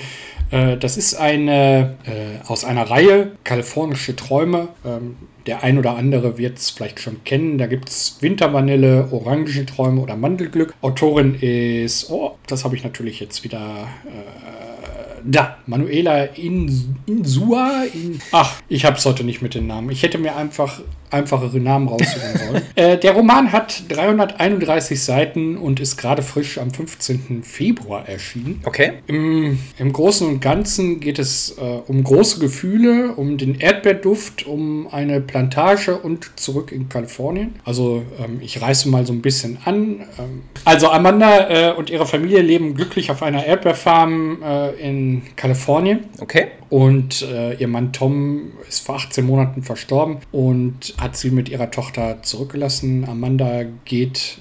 Äh, 0.51 0.77
das 0.77 0.97
ist 0.97 1.15
eine 1.15 1.97
äh, 2.05 2.47
aus 2.47 2.65
einer 2.65 2.91
Reihe 2.91 3.33
Kalifornische 3.45 4.17
Träume. 4.17 4.69
Ähm, 4.85 5.17
der 5.47 5.63
ein 5.63 5.79
oder 5.79 5.97
andere 5.97 6.39
wird 6.39 6.59
es 6.59 6.71
vielleicht 6.71 6.99
schon 7.01 7.23
kennen. 7.23 7.57
Da 7.57 7.67
gibt 7.67 7.89
es 7.89 8.19
Wintervanille, 8.21 9.09
Orangenträume 9.13 10.01
oder 10.01 10.17
Mandelglück. 10.17 10.75
Autorin 10.83 11.37
ist, 11.37 12.11
oh, 12.11 12.37
das 12.49 12.65
habe 12.65 12.75
ich 12.75 12.83
natürlich 12.83 13.21
jetzt 13.21 13.45
wieder 13.45 13.87
da, 15.27 15.59
Manuela 15.67 16.25
In 16.25 16.97
Insua. 17.07 17.85
In 17.93 18.21
Ach, 18.33 18.61
ich 18.69 18.85
habe 18.85 18.97
es 18.97 19.05
heute 19.05 19.25
nicht 19.25 19.43
mit 19.43 19.55
den 19.55 19.67
Namen. 19.67 19.91
Ich 19.91 20.03
hätte 20.03 20.19
mir 20.19 20.37
einfach 20.37 20.81
einfachere 21.11 21.59
Namen 21.59 21.89
raussuchen 21.89 22.39
sollen. 22.49 22.63
äh, 22.75 22.99
der 22.99 23.13
Roman 23.13 23.53
hat 23.53 23.85
331 23.89 25.03
Seiten 25.03 25.57
und 25.57 25.81
ist 25.81 25.97
gerade 25.97 26.23
frisch 26.23 26.59
am 26.59 26.71
15. 26.71 27.43
Februar 27.43 28.09
erschienen. 28.09 28.61
Okay. 28.65 28.95
Im, 29.07 29.59
Im 29.79 29.93
Großen 29.93 30.27
und 30.27 30.41
Ganzen 30.41 31.01
geht 31.01 31.19
es 31.19 31.57
äh, 31.59 31.63
um 31.87 32.03
große 32.05 32.41
Gefühle, 32.41 33.13
um 33.17 33.39
den 33.39 33.59
Erdbeerduft, 33.61 34.47
um 34.47 34.89
eine 34.89 35.21
Plantage 35.21 35.97
und 35.97 36.31
zurück 36.37 36.73
in 36.73 36.89
Kalifornien. 36.89 37.57
Also 37.65 38.03
ähm, 38.19 38.39
ich 38.41 38.61
reiße 38.61 38.89
mal 38.89 39.07
so 39.07 39.13
ein 39.13 39.23
bisschen 39.23 39.59
an. 39.65 40.05
Ähm, 40.19 40.43
also 40.65 40.89
Amanda 40.91 41.71
äh, 41.71 41.73
und 41.75 41.91
ihre 41.91 42.07
Familie 42.07 42.43
leben 42.43 42.75
glücklich 42.75 43.11
auf 43.11 43.23
einer 43.23 43.45
Erdbeerfarm 43.45 44.43
äh, 44.43 44.71
in 44.75 45.23
Kalifornien. 45.37 46.01
Okay. 46.21 46.49
Und 46.69 47.23
äh, 47.23 47.55
ihr 47.55 47.69
Mann 47.69 47.93
Tom 47.93 48.53
ist 48.69 48.85
vor 48.85 48.97
18 48.97 49.25
Monaten 49.25 49.63
verstorben 49.63 50.19
und 50.33 50.95
hat 50.99 51.17
sie 51.17 51.31
mit 51.31 51.49
ihrer 51.49 51.71
Tochter 51.71 52.23
zurückgelassen. 52.23 53.09
Amanda 53.09 53.65
geht 53.85 54.39